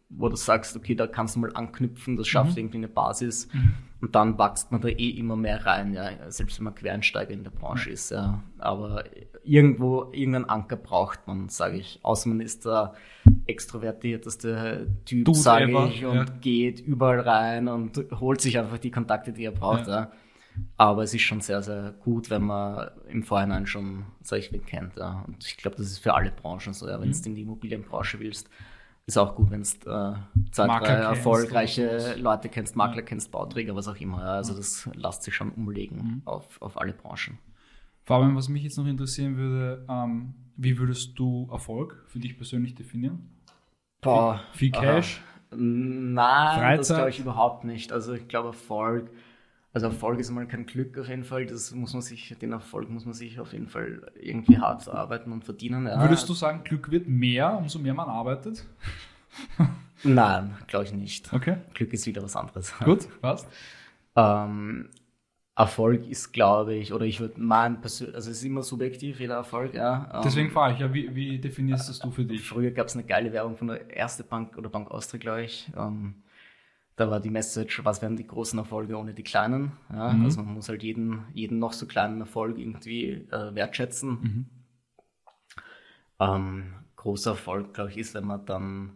wo 0.10 0.30
du 0.30 0.36
sagst, 0.36 0.76
okay, 0.76 0.96
da 0.96 1.06
kannst 1.08 1.36
du 1.36 1.40
mal 1.42 1.52
anknüpfen, 1.54 2.16
das 2.18 2.28
schafft 2.28 2.54
Mhm. 2.54 2.58
irgendwie 2.58 2.78
eine 2.78 2.88
Basis. 2.88 3.48
Und 4.02 4.16
dann 4.16 4.40
wächst 4.40 4.72
man 4.72 4.80
da 4.82 4.88
eh 4.88 5.10
immer 5.10 5.36
mehr 5.36 5.66
rein, 5.66 5.94
ja, 5.94 6.10
selbst 6.32 6.58
wenn 6.58 6.64
man 6.64 6.74
Quereinsteiger 6.76 7.32
in 7.32 7.44
der 7.44 7.52
Branche 7.52 7.90
ist, 7.90 8.12
ja. 8.12 8.42
Aber 8.58 9.04
irgendwo, 9.44 10.10
irgendeinen 10.14 10.46
Anker 10.46 10.78
braucht 10.78 11.28
man, 11.28 11.50
sage 11.50 11.78
ich. 11.78 12.00
Außer 12.02 12.30
man 12.30 12.40
ist 12.40 12.66
der 12.66 12.94
extrovertierteste 13.50 14.88
Typ, 15.06 15.28
sage 15.36 15.72
ich, 15.90 16.06
und 16.06 16.16
ja. 16.16 16.26
geht 16.42 16.80
überall 16.80 17.20
rein 17.20 17.68
und 17.68 18.04
holt 18.20 18.42
sich 18.42 18.58
einfach 18.58 18.78
die 18.78 18.92
Kontakte, 18.92 19.34
die 19.34 19.44
er 19.46 19.52
braucht, 19.52 19.88
Ja. 19.88 19.94
ja. 20.02 20.12
Aber 20.76 21.04
es 21.04 21.14
ist 21.14 21.22
schon 21.22 21.40
sehr, 21.40 21.62
sehr 21.62 21.94
gut, 22.04 22.30
wenn 22.30 22.44
man 22.44 22.90
im 23.08 23.24
Vorhinein 23.24 23.66
schon 23.66 24.04
solche 24.22 24.58
kennt. 24.60 24.98
Ja. 24.98 25.24
Und 25.26 25.46
ich 25.46 25.56
glaube, 25.56 25.78
das 25.78 25.86
ist 25.88 26.00
für 26.00 26.14
alle 26.14 26.32
Branchen 26.32 26.74
so. 26.74 26.88
Ja. 26.88 27.00
Wenn 27.00 27.10
Mhm. 27.10 27.22
du 27.22 27.30
in 27.30 27.36
die 27.36 27.42
Immobilienbranche 27.44 28.20
willst, 28.20 28.50
ist 29.06 29.18
auch 29.18 29.36
gut, 29.36 29.52
wenn 29.52 29.62
du 29.64 29.68
äh, 29.90 30.16
zwei, 30.52 30.68
Makler 30.68 30.88
drei 30.88 31.04
erfolgreiche. 31.16 32.16
Leute 32.20 32.50
kennst, 32.50 32.76
Makler 32.76 33.04
kennst, 33.04 33.32
Bauträger, 33.32 33.74
was 33.76 33.88
auch 33.88 33.96
immer. 34.02 34.20
Ja. 34.20 34.34
Also 34.34 34.54
das 34.54 34.90
lässt 34.96 35.24
sich 35.24 35.34
schon 35.34 35.52
umlegen 35.52 35.98
Mhm. 35.98 36.22
auf, 36.26 36.62
auf 36.62 36.80
alle 36.80 36.92
Branchen. 36.94 37.38
Fabian, 38.04 38.36
was 38.36 38.50
mich 38.50 38.64
jetzt 38.64 38.78
noch 38.78 38.88
interessieren 38.88 39.38
würde, 39.38 39.86
ähm, 39.88 40.34
wie 40.58 40.78
würdest 40.78 41.18
du 41.18 41.48
Erfolg 41.52 42.04
für 42.08 42.20
dich 42.20 42.36
persönlich 42.36 42.76
definieren? 42.76 43.30
Boah, 44.02 44.42
Viel 44.54 44.74
aha. 44.76 44.82
Cash? 44.82 45.22
Nein, 45.52 46.16
das 46.78 46.88
Freizeit? 46.88 46.98
glaube 46.98 47.10
ich 47.10 47.20
überhaupt 47.20 47.64
nicht. 47.64 47.92
Also 47.92 48.14
ich 48.14 48.28
glaube 48.28 48.50
Erfolg, 48.50 49.10
also 49.74 49.88
Erfolg 49.88 50.20
ist 50.20 50.30
mal 50.32 50.48
kein 50.48 50.66
Glück 50.66 50.98
auf 50.98 51.08
jeden 51.08 51.24
Fall. 51.24 51.46
Das 51.46 51.74
muss 51.74 51.94
man 51.94 52.02
sich, 52.02 52.36
den 52.42 52.52
Erfolg 52.52 52.90
muss 52.90 53.06
man 53.06 53.14
sich 53.14 53.40
auf 53.40 53.54
jeden 53.54 53.68
Fall 53.68 54.12
irgendwie 54.20 54.58
hart 54.60 54.88
arbeiten 54.88 55.32
und 55.32 55.44
verdienen. 55.44 55.88
Ja. 55.88 56.02
Würdest 56.02 56.30
du 56.30 56.34
sagen, 56.34 56.64
Glück 56.64 56.92
wird 56.92 57.08
mehr, 57.08 57.58
umso 57.58 57.80
mehr 57.80 57.94
man 57.94 58.10
arbeitet? 58.10 58.66
Nein, 60.04 60.56
glaube 60.68 60.86
ich 60.86 60.94
nicht. 60.94 61.34
Okay, 61.34 61.58
Glück 61.74 61.92
ist 61.94 62.06
wieder 62.08 62.24
was 62.24 62.36
anderes. 62.36 62.74
gut, 62.86 63.08
passt. 63.22 63.48
Ähm, 64.16 64.90
Erfolg 65.60 66.08
ist, 66.08 66.32
glaube 66.32 66.74
ich, 66.76 66.94
oder 66.94 67.06
ich 67.06 67.20
würde 67.20 67.40
mein 67.42 67.82
persönlich, 67.82 68.16
also 68.16 68.32
es 68.32 68.38
ist 68.38 68.46
immer 68.46 68.64
subjektiv, 68.64 69.20
jeder 69.20 69.36
Erfolg, 69.36 69.74
ja. 69.74 70.10
Ähm, 70.14 70.22
Deswegen 70.24 70.50
frage 70.52 70.76
ich 70.76 70.80
ja, 70.80 70.94
wie, 70.94 71.14
wie 71.14 71.38
definierst 71.38 71.90
das 71.90 72.00
du 72.00 72.12
für 72.12 72.24
dich? 72.24 72.48
Früher 72.48 72.72
gab 72.72 72.88
es 72.88 72.94
eine 72.94 73.04
geile 73.04 73.34
Werbung 73.34 73.58
von 73.58 73.68
der 73.68 73.90
Erste 73.90 74.24
Bank 74.24 74.58
oder 74.58 74.70
Bank 74.70 74.90
Austria, 74.90 75.20
glaube 75.20 75.44
ich. 75.44 75.70
Ähm, 75.76 76.16
da 76.96 77.12
war 77.12 77.20
die 77.20 77.30
Message, 77.30 77.84
was 77.84 78.02
wären 78.02 78.16
die 78.16 78.26
großen 78.26 78.58
Erfolge 78.58 78.98
ohne 78.98 79.14
die 79.14 79.24
kleinen? 79.24 79.74
Ja, 79.92 80.14
Mhm. 80.14 80.24
Also 80.24 80.42
man 80.42 80.54
muss 80.54 80.70
halt 80.70 80.82
jeden, 80.82 81.26
jeden 81.34 81.60
noch 81.60 81.74
so 81.74 81.86
kleinen 81.88 82.22
Erfolg 82.22 82.58
irgendwie 82.58 83.28
äh, 83.30 83.54
wertschätzen. 83.54 84.10
Mhm. 84.10 84.46
Ähm, 86.22 86.74
großer 86.96 87.32
Erfolg, 87.32 87.74
glaube 87.74 87.90
ich, 87.90 87.98
ist, 87.98 88.14
wenn 88.14 88.26
man 88.26 88.46
dann 88.46 88.94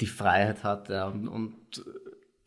die 0.00 0.06
Freiheit 0.06 0.62
hat 0.62 0.88
ja, 0.88 1.08
und, 1.08 1.26
und 1.26 1.84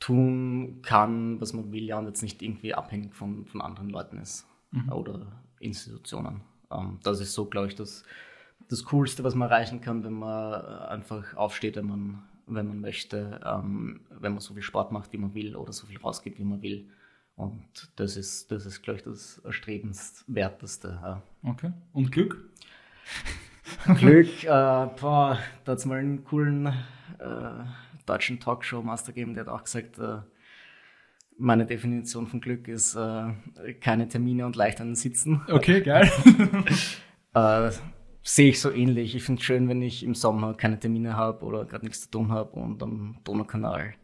tun 0.04 0.82
kann, 0.82 1.40
was 1.40 1.54
man 1.54 1.72
will, 1.72 1.86
ja, 1.86 1.98
und 1.98 2.08
jetzt 2.08 2.22
nicht 2.22 2.42
irgendwie 2.42 2.74
abhängig 2.74 3.16
von, 3.16 3.46
von 3.46 3.62
anderen 3.62 3.90
Leuten 3.90 4.18
ist 4.18 4.46
Mhm. 4.72 4.92
oder 4.92 5.28
Institutionen. 5.60 6.42
Ähm, 6.72 6.98
das 7.04 7.22
ist 7.22 7.34
so, 7.34 7.46
glaube 7.46 7.68
ich, 7.68 7.76
das, 7.76 8.04
das 8.70 8.84
Coolste, 8.86 9.24
was 9.24 9.36
man 9.36 9.50
erreichen 9.50 9.82
kann, 9.82 10.04
wenn 10.04 10.14
man 10.14 10.54
äh, 10.54 10.86
einfach 10.88 11.36
aufsteht, 11.36 11.76
wenn 11.76 11.86
man, 11.86 12.24
wenn 12.48 12.68
man 12.68 12.82
möchte, 12.82 13.40
ähm, 13.46 14.02
wenn 14.10 14.32
man 14.34 14.42
so 14.42 14.56
viel 14.56 14.64
Sport 14.64 14.92
macht, 14.92 15.14
wie 15.14 15.18
man 15.18 15.36
will 15.36 15.56
oder 15.56 15.72
so 15.72 15.86
viel 15.86 16.00
rausgeht, 16.00 16.40
wie 16.40 16.44
man 16.44 16.62
will. 16.64 16.90
Und 17.36 17.92
das 17.96 18.18
ist, 18.18 18.52
das 18.52 18.66
ist, 18.66 18.82
glaube 18.82 18.98
ich, 18.98 19.04
das 19.04 19.38
erstrebenswerteste. 19.46 21.00
Ja. 21.02 21.22
Okay. 21.44 21.72
Und 21.94 22.12
Glück? 22.12 22.38
Glück, 24.00 24.44
äh, 24.44 24.48
boah, 24.48 25.38
da 25.66 25.72
hat 25.72 25.78
es 25.78 25.86
mal 25.86 26.00
einen 26.00 26.24
coolen 26.24 26.66
äh, 27.20 27.66
deutschen 28.06 28.40
Talkshow-Master 28.40 29.14
gegeben, 29.14 29.34
der 29.34 29.46
hat 29.46 29.54
auch 29.54 29.64
gesagt, 29.64 29.98
äh, 30.00 30.20
meine 31.38 31.66
Definition 31.66 32.28
von 32.28 32.42
Glück 32.42 32.68
ist 32.68 32.96
äh, 32.96 33.34
keine 33.82 34.08
Termine 34.08 34.46
und 34.46 34.56
leicht 34.56 34.80
an 34.82 34.90
den 34.90 34.96
Sitzen. 34.96 35.42
Okay, 35.50 35.82
geil. 35.84 36.12
Äh, 37.34 37.72
Sehe 38.26 38.50
ich 38.52 38.62
so 38.62 38.72
ähnlich. 38.72 39.16
Ich 39.16 39.24
finde 39.24 39.42
es 39.42 39.46
schön, 39.46 39.68
wenn 39.68 39.82
ich 39.82 40.02
im 40.04 40.16
Sommer 40.16 40.54
keine 40.54 40.80
Termine 40.80 41.18
habe 41.18 41.44
oder 41.44 41.66
gerade 41.66 41.84
nichts 41.84 42.04
zu 42.04 42.12
tun 42.12 42.32
habe 42.32 42.52
und 42.52 42.82
am 42.82 43.18
Donaukanal 43.26 43.96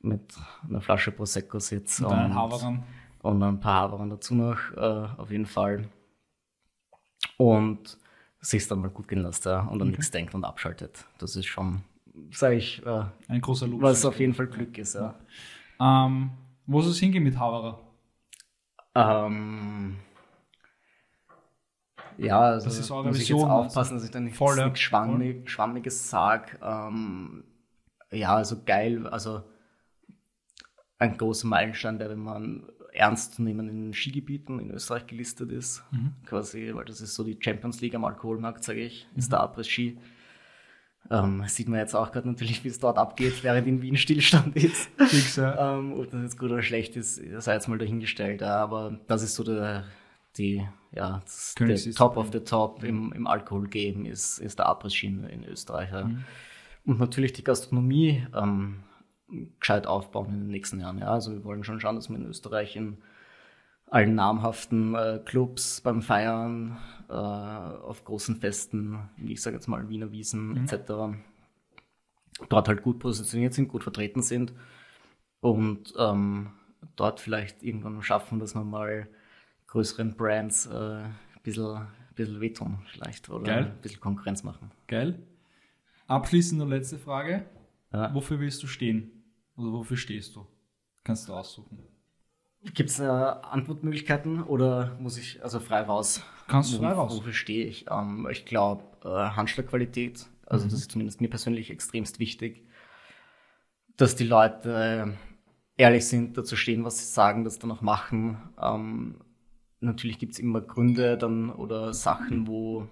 mit 0.00 0.34
einer 0.68 0.82
Flasche 0.82 1.10
Prosecco 1.10 1.58
sitze 1.58 2.06
Und 2.06 2.34
Haveran. 2.34 2.82
und 3.22 3.42
ein 3.42 3.58
paar 3.58 3.82
Haveran 3.82 4.10
dazu 4.10 4.34
noch, 4.34 4.58
äh, 4.76 5.08
auf 5.16 5.30
jeden 5.30 5.46
Fall. 5.46 5.88
Und 7.38 7.96
sich 8.40 8.68
dann 8.68 8.80
mal 8.80 8.90
gut 8.90 9.08
gehen 9.08 9.22
lässt 9.22 9.46
ja, 9.46 9.60
und 9.60 9.80
an 9.80 9.88
nichts 9.88 10.10
denkt 10.10 10.34
und 10.34 10.44
abschaltet. 10.44 11.06
Das 11.18 11.34
ist 11.34 11.46
schon, 11.46 11.82
sage 12.30 12.56
ich, 12.56 12.84
äh, 12.84 13.04
Ein 13.28 13.40
großer 13.40 13.66
Luxus. 13.66 13.82
was 13.82 14.04
auf 14.04 14.18
jeden 14.20 14.34
Fall 14.34 14.46
Glück 14.46 14.76
ist. 14.78 14.94
Ja. 14.94 15.14
Ähm, 15.80 16.30
wo 16.66 16.80
soll 16.80 16.90
es 16.92 16.98
hingehen 16.98 17.22
mit 17.24 17.38
Havara? 17.38 17.78
Ähm, 18.94 19.96
ja, 22.18 22.40
also 22.40 22.66
Das 22.66 22.78
ist 22.78 22.90
eure 22.90 23.08
muss 23.08 23.16
ich 23.16 23.22
Vision, 23.22 23.40
jetzt 23.40 23.48
also 23.50 23.66
aufpassen, 23.66 23.94
dass 23.96 24.04
ich 24.04 24.10
da 24.10 24.20
nichts, 24.20 24.38
voll, 24.38 24.64
nichts 24.64 24.80
Schwammig, 24.80 25.50
Schwammiges 25.50 26.08
sage. 26.10 26.58
Ähm, 26.62 27.44
ja, 28.10 28.34
also 28.36 28.62
geil, 28.64 29.06
also 29.06 29.42
ein 30.98 31.18
großer 31.18 31.46
Meilenstein, 31.46 31.98
der, 31.98 32.08
wenn 32.08 32.20
man 32.20 32.66
ernst 32.92 33.34
zu 33.34 33.42
nehmen 33.42 33.68
in 33.68 33.92
Skigebieten 33.92 34.58
in 34.58 34.70
Österreich 34.70 35.06
gelistet 35.06 35.50
ist, 35.52 35.84
Mhm. 35.90 36.14
quasi, 36.24 36.70
weil 36.74 36.86
das 36.86 37.02
ist 37.02 37.14
so 37.14 37.22
die 37.22 37.36
Champions 37.38 37.82
League 37.82 37.94
am 37.94 38.06
Alkoholmarkt, 38.06 38.64
sage 38.64 38.80
ich, 38.80 39.06
ist 39.14 39.30
der 39.30 39.40
Abriss-Ski. 39.40 39.98
Ähm, 41.10 41.44
sieht 41.46 41.68
man 41.68 41.78
jetzt 41.78 41.94
auch 41.94 42.12
gerade 42.12 42.28
natürlich, 42.28 42.64
wie 42.64 42.68
es 42.68 42.78
dort 42.78 42.98
abgeht, 42.98 43.42
während 43.42 43.66
in 43.66 43.82
Wien 43.82 43.96
Stillstand 43.96 44.56
ist. 44.56 44.90
Fix, 44.96 45.36
ja. 45.36 45.78
Ähm, 45.78 45.92
ob 45.94 46.10
das 46.10 46.22
jetzt 46.22 46.38
gut 46.38 46.50
oder 46.50 46.62
schlecht 46.62 46.96
ist, 46.96 47.20
sei 47.38 47.54
jetzt 47.54 47.68
mal 47.68 47.78
dahingestellt. 47.78 48.42
Aber 48.42 48.98
das 49.06 49.22
ist 49.22 49.34
so 49.34 49.44
der, 49.44 49.84
die, 50.36 50.66
ja, 50.92 51.20
das, 51.24 51.54
der. 51.58 51.76
Top 51.94 52.16
of 52.16 52.30
the 52.32 52.40
Top 52.40 52.82
im, 52.84 53.12
im 53.12 53.26
Alkoholgame 53.26 54.08
ist, 54.08 54.38
ist 54.38 54.58
der 54.58 54.66
Abriss-Ski 54.66 55.06
in, 55.06 55.24
in 55.24 55.44
Österreich. 55.44 55.90
Ja. 55.92 56.04
Mhm. 56.04 56.24
Und 56.84 57.00
natürlich 57.00 57.32
die 57.32 57.44
Gastronomie 57.44 58.26
ähm, 58.34 58.84
gescheit 59.60 59.86
aufbauen 59.86 60.28
in 60.28 60.40
den 60.40 60.50
nächsten 60.50 60.80
Jahren. 60.80 60.98
Ja. 60.98 61.08
Also 61.08 61.32
wir 61.32 61.44
wollen 61.44 61.64
schon 61.64 61.80
schauen, 61.80 61.96
dass 61.96 62.08
wir 62.08 62.16
in 62.16 62.26
Österreich 62.26 62.76
in 62.76 62.98
allen 63.86 64.14
namhaften 64.14 64.94
äh, 64.94 65.20
Clubs 65.24 65.80
beim 65.80 66.02
Feiern, 66.02 66.76
äh, 67.08 67.12
auf 67.12 68.04
großen 68.04 68.36
Festen, 68.36 68.98
wie 69.16 69.32
ich 69.34 69.42
sage 69.42 69.56
jetzt 69.56 69.68
mal 69.68 69.88
Wiener 69.88 70.10
Wiesen 70.12 70.48
Mhm. 70.50 70.56
etc., 70.64 70.92
dort 72.48 72.68
halt 72.68 72.82
gut 72.82 72.98
positioniert 72.98 73.54
sind, 73.54 73.68
gut 73.68 73.82
vertreten 73.82 74.22
sind 74.22 74.52
und 75.40 75.94
ähm, 75.98 76.50
dort 76.96 77.20
vielleicht 77.20 77.62
irgendwann 77.62 78.02
schaffen, 78.02 78.38
dass 78.40 78.54
wir 78.54 78.64
mal 78.64 79.08
größeren 79.68 80.16
Brands 80.16 80.66
äh, 80.66 80.74
ein 81.04 81.14
bisschen, 81.42 81.76
ein 81.76 81.86
bisschen 82.14 82.40
wehtun 82.40 82.78
vielleicht 82.86 83.30
oder 83.30 83.44
Geil. 83.44 83.64
ein 83.66 83.80
bisschen 83.82 84.00
Konkurrenz 84.00 84.42
machen. 84.42 84.70
Geil. 84.86 85.18
Abschließend 86.08 86.60
und 86.60 86.68
letzte 86.70 86.98
Frage. 86.98 87.46
Ja. 87.92 88.12
Wofür 88.14 88.38
willst 88.40 88.62
du 88.62 88.66
stehen? 88.66 89.10
Oder 89.56 89.72
wofür 89.72 89.96
stehst 89.96 90.36
du? 90.36 90.46
Kannst 91.04 91.28
du 91.28 91.32
aussuchen. 91.32 91.78
Gibt 92.62 92.90
es 92.90 92.98
äh, 92.98 93.04
Antwortmöglichkeiten 93.04 94.42
oder 94.42 94.96
muss 95.00 95.18
ich 95.18 95.42
also 95.42 95.60
frei 95.60 95.82
raus? 95.82 96.22
Kannst 96.48 96.72
du 96.72 96.78
frei 96.78 96.92
raus. 96.92 97.16
Wofür 97.16 97.32
stehe 97.32 97.66
ich? 97.66 97.86
Ähm, 97.90 98.26
ich 98.30 98.44
glaube, 98.44 98.84
äh, 99.04 99.08
Handschlagqualität, 99.08 100.26
also 100.46 100.64
Mhm. 100.64 100.70
das 100.70 100.80
ist 100.80 100.90
zumindest 100.90 101.20
mir 101.20 101.28
persönlich 101.28 101.70
extremst 101.70 102.18
wichtig, 102.18 102.64
dass 103.96 104.16
die 104.16 104.26
Leute 104.26 105.14
ehrlich 105.76 106.06
sind, 106.06 106.36
dazu 106.36 106.56
stehen, 106.56 106.84
was 106.84 106.98
sie 106.98 107.12
sagen, 107.12 107.44
das 107.44 107.58
dann 107.58 107.70
auch 107.70 107.82
machen. 107.82 108.38
Ähm, 108.60 109.20
natürlich 109.80 110.18
gibt 110.18 110.32
es 110.32 110.38
immer 110.38 110.60
Gründe 110.60 111.18
dann 111.18 111.50
oder 111.50 111.92
Sachen, 111.94 112.46
wo, 112.46 112.88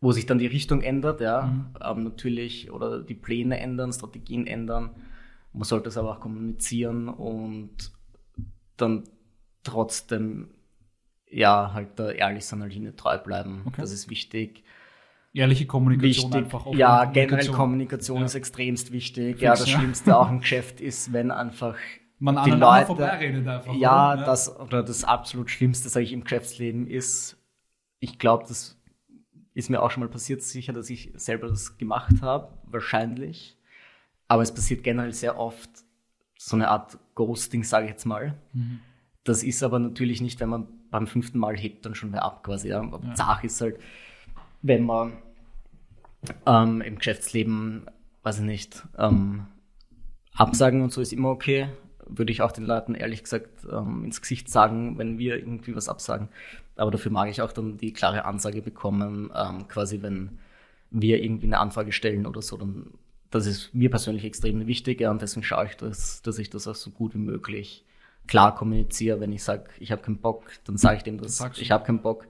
wo 0.00 0.12
sich 0.12 0.26
dann 0.26 0.38
die 0.38 0.46
Richtung 0.46 0.82
ändert, 0.82 1.20
ja. 1.20 1.42
Mhm. 1.42 1.74
Ähm, 1.82 2.04
natürlich, 2.04 2.70
oder 2.70 3.00
die 3.02 3.14
Pläne 3.14 3.58
ändern, 3.60 3.92
Strategien 3.92 4.46
ändern. 4.46 4.90
Man 5.58 5.64
sollte 5.64 5.88
es 5.88 5.98
aber 5.98 6.12
auch 6.12 6.20
kommunizieren 6.20 7.08
und 7.08 7.90
dann 8.76 9.02
trotzdem 9.64 10.54
ja 11.28 11.72
halt 11.74 11.98
da 11.98 12.10
ehrlich 12.12 12.46
seiner 12.46 12.68
Linie 12.68 12.94
treu 12.94 13.18
bleiben. 13.18 13.62
Okay. 13.66 13.80
Das 13.80 13.90
ist 13.90 14.08
wichtig. 14.08 14.62
Ehrliche 15.34 15.66
Kommunikation 15.66 16.30
Wichtig. 16.30 16.44
einfach. 16.44 16.64
offene 16.66 16.78
Ja, 16.80 17.04
generell 17.06 17.26
Kommunikation. 17.26 17.56
Kommunikation 17.56 18.18
Ja. 18.20 18.24
ist 18.26 18.34
extremst 18.36 18.92
wichtig. 18.92 19.26
Fix, 19.30 19.40
ja, 19.42 19.50
das 19.50 19.68
ja. 19.68 19.78
Schlimmste 19.78 20.16
auch 20.16 20.30
im 20.30 20.40
Geschäft 20.40 20.80
ist, 20.80 21.12
wenn 21.12 21.32
einfach 21.32 21.76
Man 22.20 22.42
die 22.44 22.52
Leute, 22.52 22.86
vorbeiredet 22.86 23.46
einfach. 23.48 23.74
ja, 23.74 24.14
oder? 24.14 24.24
das 24.24 24.60
oder 24.60 24.84
das 24.84 25.02
absolut 25.02 25.50
Schlimmste, 25.50 25.88
sage 25.88 26.04
ich, 26.04 26.12
im 26.12 26.22
Geschäftsleben 26.22 26.86
ist, 26.86 27.36
ich 27.98 28.20
glaube, 28.20 28.44
das 28.46 28.80
ist 29.54 29.70
mir 29.70 29.82
auch 29.82 29.90
schon 29.90 30.04
mal 30.04 30.08
passiert, 30.08 30.40
sicher, 30.42 30.72
dass 30.72 30.88
ich 30.88 31.10
selber 31.16 31.48
das 31.48 31.78
gemacht 31.78 32.22
habe, 32.22 32.56
wahrscheinlich. 32.62 33.57
Aber 34.28 34.42
es 34.42 34.54
passiert 34.54 34.84
generell 34.84 35.12
sehr 35.12 35.38
oft 35.38 35.70
so 36.38 36.54
eine 36.54 36.68
Art 36.68 36.98
Ghosting, 37.14 37.64
sage 37.64 37.86
ich 37.86 37.90
jetzt 37.92 38.04
mal. 38.04 38.34
Mhm. 38.52 38.80
Das 39.24 39.42
ist 39.42 39.62
aber 39.62 39.78
natürlich 39.78 40.20
nicht, 40.20 40.38
wenn 40.40 40.48
man 40.48 40.68
beim 40.90 41.06
fünften 41.06 41.38
Mal 41.38 41.56
hebt 41.56 41.84
dann 41.84 41.94
schon 41.94 42.12
wer 42.12 42.22
ab 42.22 42.44
quasi. 42.44 42.68
Ja. 42.68 42.80
Aber 42.80 43.00
Ja. 43.04 43.16
Sache 43.16 43.46
ist 43.46 43.60
halt, 43.60 43.78
wenn 44.62 44.84
man 44.84 45.12
ähm, 46.46 46.80
im 46.80 46.98
Geschäftsleben, 46.98 47.86
weiß 48.22 48.38
ich 48.38 48.44
nicht, 48.44 48.86
ähm, 48.96 49.46
absagen 50.34 50.82
und 50.82 50.92
so 50.92 51.00
ist 51.00 51.12
immer 51.12 51.30
okay. 51.30 51.68
Würde 52.06 52.32
ich 52.32 52.40
auch 52.40 52.52
den 52.52 52.64
Leuten 52.64 52.94
ehrlich 52.94 53.22
gesagt 53.22 53.66
ähm, 53.70 54.04
ins 54.04 54.20
Gesicht 54.20 54.48
sagen, 54.48 54.96
wenn 54.98 55.18
wir 55.18 55.36
irgendwie 55.36 55.76
was 55.76 55.88
absagen. 55.88 56.28
Aber 56.76 56.90
dafür 56.90 57.12
mag 57.12 57.28
ich 57.28 57.42
auch 57.42 57.52
dann 57.52 57.76
die 57.76 57.92
klare 57.92 58.24
Ansage 58.24 58.62
bekommen, 58.62 59.30
ähm, 59.34 59.68
quasi 59.68 60.00
wenn 60.00 60.38
wir 60.90 61.22
irgendwie 61.22 61.46
eine 61.46 61.58
Anfrage 61.58 61.92
stellen 61.92 62.26
oder 62.26 62.40
so, 62.40 62.56
dann 62.56 62.92
das 63.30 63.46
ist 63.46 63.74
mir 63.74 63.90
persönlich 63.90 64.24
extrem 64.24 64.66
wichtig 64.66 65.00
ja, 65.00 65.10
und 65.10 65.20
deswegen 65.22 65.44
schaue 65.44 65.66
ich, 65.66 65.76
dass, 65.76 66.22
dass 66.22 66.38
ich 66.38 66.50
das 66.50 66.66
auch 66.68 66.74
so 66.74 66.90
gut 66.90 67.14
wie 67.14 67.18
möglich 67.18 67.84
klar 68.26 68.54
kommuniziere, 68.54 69.20
wenn 69.20 69.32
ich 69.32 69.42
sage, 69.42 69.64
ich 69.78 69.90
habe 69.92 70.02
keinen 70.02 70.18
Bock, 70.18 70.44
dann 70.64 70.76
sage 70.76 70.96
ich 70.98 71.02
dem 71.02 71.18
das, 71.18 71.38
du. 71.38 71.46
ich 71.60 71.70
habe 71.70 71.84
keinen 71.84 72.02
Bock. 72.02 72.26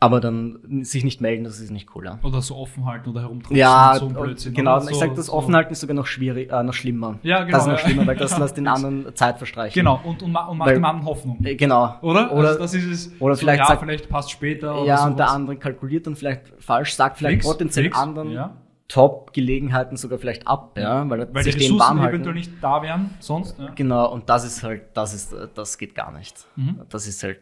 Aber 0.00 0.20
dann 0.20 0.84
sich 0.84 1.02
nicht 1.02 1.20
melden, 1.20 1.42
das 1.42 1.58
ist 1.58 1.72
nicht 1.72 1.88
cool. 1.96 2.04
Ja, 2.04 2.20
Oder 2.22 2.40
so 2.40 2.54
offen 2.54 2.84
halten 2.86 3.10
oder 3.10 3.22
herumtreten. 3.22 3.56
ja 3.56 3.96
so 3.98 4.06
ein 4.06 4.14
Blödsinn, 4.14 4.54
genau. 4.54 4.76
oder? 4.76 4.84
ich 4.84 4.90
So- 4.94 5.00
sage, 5.00 5.14
das 5.16 5.26
so- 5.26 5.32
Offenhalten 5.32 5.72
ist 5.72 5.80
sogar 5.80 5.94
noch 5.96 6.06
schwierig, 6.06 6.52
äh, 6.52 6.62
noch 6.62 6.72
schlimmer. 6.72 7.18
Ja, 7.24 7.42
genau, 7.42 7.50
Das 7.58 7.62
ist 7.66 7.72
noch 7.72 7.78
ja. 7.80 7.84
schlimmer, 7.84 8.06
weil 8.06 8.16
das 8.16 8.38
lässt 8.38 8.56
den 8.56 8.68
anderen 8.68 9.12
Zeit 9.16 9.38
verstreichen. 9.38 9.74
Genau, 9.74 10.00
und, 10.04 10.22
und, 10.22 10.36
und 10.36 10.56
macht 10.58 10.68
Weil- 10.68 10.74
dem 10.74 10.84
anderen 10.84 11.04
Hoffnung. 11.08 11.44
Äh, 11.44 11.56
Genau. 11.56 11.96
Oder? 12.02 12.32
Oder, 12.32 12.48
also 12.50 12.60
das 12.60 12.74
ist 12.74 12.84
es. 12.86 13.20
oder 13.20 13.34
so, 13.34 13.40
vielleicht 13.40 13.58
ja, 13.58 13.66
sagt- 13.66 13.80
vielleicht 13.82 14.08
passt 14.08 14.30
später. 14.30 14.76
Oder 14.76 14.86
ja, 14.86 15.04
und 15.04 15.18
der 15.18 15.30
andere 15.30 15.56
kalkuliert 15.56 16.06
dann 16.06 16.14
vielleicht 16.14 16.42
falsch, 16.60 16.94
sagt 16.94 17.18
vielleicht 17.18 17.42
potenziell 17.42 17.92
anderen 17.92 18.30
ja. 18.30 18.56
Top-Gelegenheiten 18.88 19.96
sogar 19.96 20.18
vielleicht 20.18 20.46
ab, 20.48 20.76
ja, 20.78 21.08
weil, 21.08 21.20
er 21.20 21.34
Weil 21.34 21.44
die 21.44 21.52
sich 21.52 21.54
den 21.60 21.72
Ressourcen 21.72 21.78
warm 21.88 22.00
halten. 22.00 22.14
eventuell 22.14 22.34
nicht 22.34 22.52
da 22.62 22.82
wären, 22.82 23.10
sonst. 23.20 23.58
Ja. 23.58 23.68
Genau, 23.74 24.10
und 24.12 24.28
das 24.28 24.44
ist 24.44 24.62
halt, 24.62 24.82
das 24.94 25.12
ist, 25.14 25.34
das 25.54 25.76
geht 25.78 25.94
gar 25.94 26.10
nicht. 26.12 26.46
Mhm. 26.56 26.80
Das 26.88 27.06
ist 27.06 27.22
halt, 27.22 27.40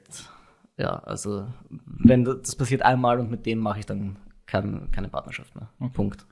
ja, 0.76 0.90
also, 1.04 1.46
wenn 1.70 2.24
das 2.24 2.54
passiert 2.56 2.82
einmal 2.82 3.20
und 3.20 3.30
mit 3.30 3.46
dem 3.46 3.60
mache 3.60 3.78
ich 3.78 3.86
dann 3.86 4.16
kein, 4.46 4.90
keine 4.90 5.08
Partnerschaft 5.08 5.54
mehr. 5.54 5.68
Okay. 5.80 5.92
Punkt. 5.94 6.26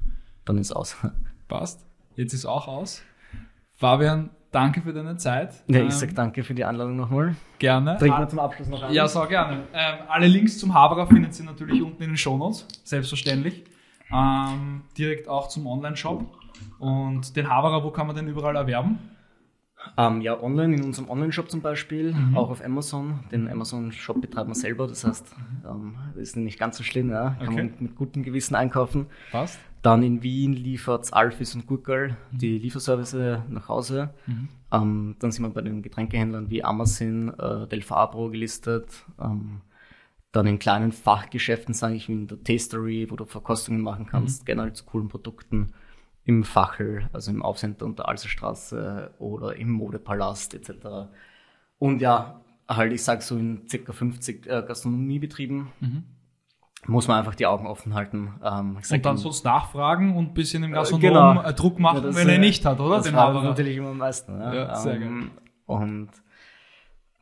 Dann 0.44 0.59
ist 0.59 0.72
aus. 0.72 0.96
Passt. 1.48 1.85
Jetzt 2.16 2.33
ist 2.35 2.44
auch 2.46 2.66
aus. 2.68 3.03
Fabian, 3.77 4.31
danke 4.53 4.83
für 4.83 4.92
deine 4.92 5.16
Zeit. 5.16 5.55
Ja, 5.68 5.81
Ähm, 5.81 5.88
ich 5.88 5.94
sag 5.94 6.14
danke 6.14 6.42
für 6.44 6.55
die 6.55 6.64
Einladung 6.64 6.96
nochmal. 6.96 7.35
gerne. 7.59 7.96
Trinken 7.98 8.18
wir 8.20 8.29
zum 8.29 8.38
Abschluss 8.40 8.68
noch 8.68 8.83
ein. 8.83 8.92
Ja, 8.92 9.09
so 9.09 9.24
gerne. 9.27 9.62
Ähm, 9.72 9.94
alle 10.09 10.27
Links 10.27 10.59
zum 10.59 10.74
Haberer 10.74 11.07
findet 11.07 11.38
ihr 11.38 11.44
natürlich 11.44 11.83
unten 11.83 12.03
in 12.03 12.11
den 12.11 12.16
Shownotes, 12.16 12.66
selbstverständlich. 12.85 13.64
Ähm, 14.14 14.83
direkt 14.96 15.29
auch 15.29 15.48
zum 15.48 15.66
Online-Shop. 15.66 16.24
Und 16.79 17.35
den 17.37 17.48
Haberer, 17.48 17.83
wo 17.83 17.90
kann 17.90 18.07
man 18.07 18.14
den 18.16 18.29
überall 18.29 18.55
erwerben? 18.57 18.98
Ähm, 19.98 20.22
ja, 20.22 20.40
online, 20.42 20.77
in 20.77 20.83
unserem 20.85 21.11
Online-Shop 21.11 21.50
zum 21.50 21.61
Beispiel, 21.61 22.14
Mhm. 22.14 22.37
auch 22.38 22.48
auf 22.50 22.64
Amazon. 22.64 23.20
Den 23.33 23.48
Amazon-Shop 23.50 24.20
betreiben 24.20 24.48
wir 24.50 24.55
selber, 24.55 24.87
das 24.87 25.05
heißt, 25.05 25.35
ähm, 25.68 25.96
das 26.14 26.22
ist 26.22 26.37
nicht 26.37 26.59
ganz 26.59 26.79
so 26.79 26.85
schlimm, 26.85 27.11
ja. 27.11 27.31
Kann 27.38 27.48
Okay. 27.48 27.57
man 27.64 27.74
mit, 27.81 27.94
gutem 27.96 28.22
Gewissen 28.22 28.55
einkaufen. 28.55 29.07
Passt. 29.31 29.59
Dann 29.83 30.03
in 30.03 30.22
Wien 30.22 30.55
liefert 30.55 31.12
Alfis 31.12 31.55
und 31.55 31.66
Gurkel 31.66 32.16
die 32.33 32.57
Lieferservice 32.59 33.42
nach 33.50 33.68
Hause. 33.68 34.14
Mhm. 34.27 34.48
Ähm, 34.72 35.16
dann 35.18 35.31
sind 35.31 35.42
wir 35.44 35.50
bei 35.50 35.61
den 35.61 35.83
Getränkehändlern 35.83 36.48
wie 36.48 36.64
Amazon, 36.64 37.35
äh, 37.38 37.66
Del 37.68 37.83
Fabro 37.83 38.31
gelistet. 38.31 39.05
Ähm, 39.20 39.61
dann 40.35 40.47
in 40.47 40.59
kleinen 40.59 40.92
Fachgeschäften, 40.92 41.75
sage 41.75 41.94
ich, 41.94 42.09
wie 42.09 42.12
in 42.12 42.27
der 42.27 42.42
Tastery, 42.42 43.07
wo 43.11 43.16
du 43.16 43.25
Verkostungen 43.25 43.81
machen 43.81 44.07
kannst, 44.07 44.42
Mhm. 44.42 44.47
generell 44.47 44.73
zu 44.73 44.85
coolen 44.85 45.09
Produkten. 45.09 45.73
Im 46.27 46.42
Fachel, 46.42 47.09
also 47.12 47.31
im 47.31 47.42
Aufcenter 47.42 47.85
unter 47.85 48.09
Alserstraße 48.09 49.12
oder 49.18 49.57
im 49.57 49.70
Modepalast 49.70 50.55
etc. 50.55 51.11
Und 51.79 52.01
ja, 52.01 52.40
halt, 52.66 52.92
ich 52.94 53.03
sag 53.05 53.23
so 53.23 53.37
in 53.37 53.68
circa 53.68 53.92
50 53.92 54.47
äh, 54.47 54.62
Gastronomiebetrieben 54.66 55.68
muss 56.87 57.09
man 57.09 57.18
einfach 57.18 57.35
die 57.35 57.47
Augen 57.47 57.66
offen 57.66 57.94
halten. 57.94 58.35
Ähm, 58.42 58.79
Und 58.90 59.05
dann 59.07 59.16
sonst 59.18 59.44
nachfragen 59.44 60.16
und 60.16 60.31
ein 60.31 60.35
bisschen 60.35 60.62
im 60.64 60.73
Äh, 60.73 60.77
Gastronom 60.77 61.01
genau. 61.37 61.42
äh, 61.42 61.53
Druck 61.55 61.79
machen, 61.79 62.05
Ja, 62.05 62.14
wenn 62.14 62.29
er 62.29 62.35
äh, 62.37 62.38
nicht 62.38 62.64
hat, 62.66 62.81
oder? 62.81 62.97
Das 62.97 63.05
Den 63.07 63.16
Haberer. 63.16 63.42
natürlich 63.44 63.77
immer 63.77 63.90
am 63.90 63.99
meisten. 63.99 64.38
Ja, 64.40 64.55
Ja, 64.55 64.75
sehr 64.77 64.97
ähm, 65.01 65.31
Und 65.66 66.09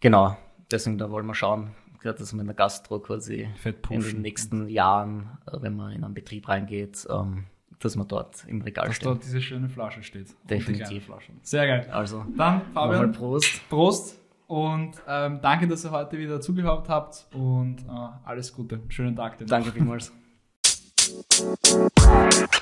genau, 0.00 0.36
deswegen 0.70 0.98
da 0.98 1.10
wollen 1.10 1.26
wir 1.26 1.34
schauen, 1.34 1.70
gerade 2.02 2.18
dass 2.18 2.32
wir 2.32 2.40
in 2.40 2.46
der 2.46 2.54
Gastro 2.54 2.98
quasi 3.00 3.48
in 3.90 4.00
den 4.00 4.20
nächsten 4.20 4.68
Jahren, 4.68 5.38
äh, 5.46 5.56
wenn 5.60 5.76
man 5.76 5.92
in 5.92 6.04
einen 6.04 6.14
Betrieb 6.14 6.48
reingeht, 6.48 7.06
ähm, 7.10 7.44
dass 7.78 7.96
man 7.96 8.06
dort 8.06 8.44
im 8.46 8.62
Regal 8.62 8.86
Dass 8.86 8.96
steht. 8.96 9.06
dort 9.06 9.24
diese 9.24 9.40
schöne 9.40 9.68
Flasche 9.68 10.02
steht. 10.02 10.28
Definitiv. 10.48 11.10
Sehr 11.42 11.66
geil. 11.66 11.88
Also, 11.90 12.24
Dann, 12.36 12.62
Fabian, 12.72 13.12
Prost. 13.12 13.68
Prost 13.68 14.18
und 14.46 14.92
ähm, 15.08 15.40
danke, 15.40 15.66
dass 15.66 15.84
ihr 15.84 15.90
heute 15.90 16.18
wieder 16.18 16.40
zugehört 16.40 16.88
habt 16.88 17.26
und 17.34 17.80
äh, 17.80 18.08
alles 18.24 18.52
Gute. 18.52 18.80
Schönen 18.88 19.16
Tag 19.16 19.38
dir. 19.38 19.46
Danke 19.46 19.72
vielmals. 19.72 20.12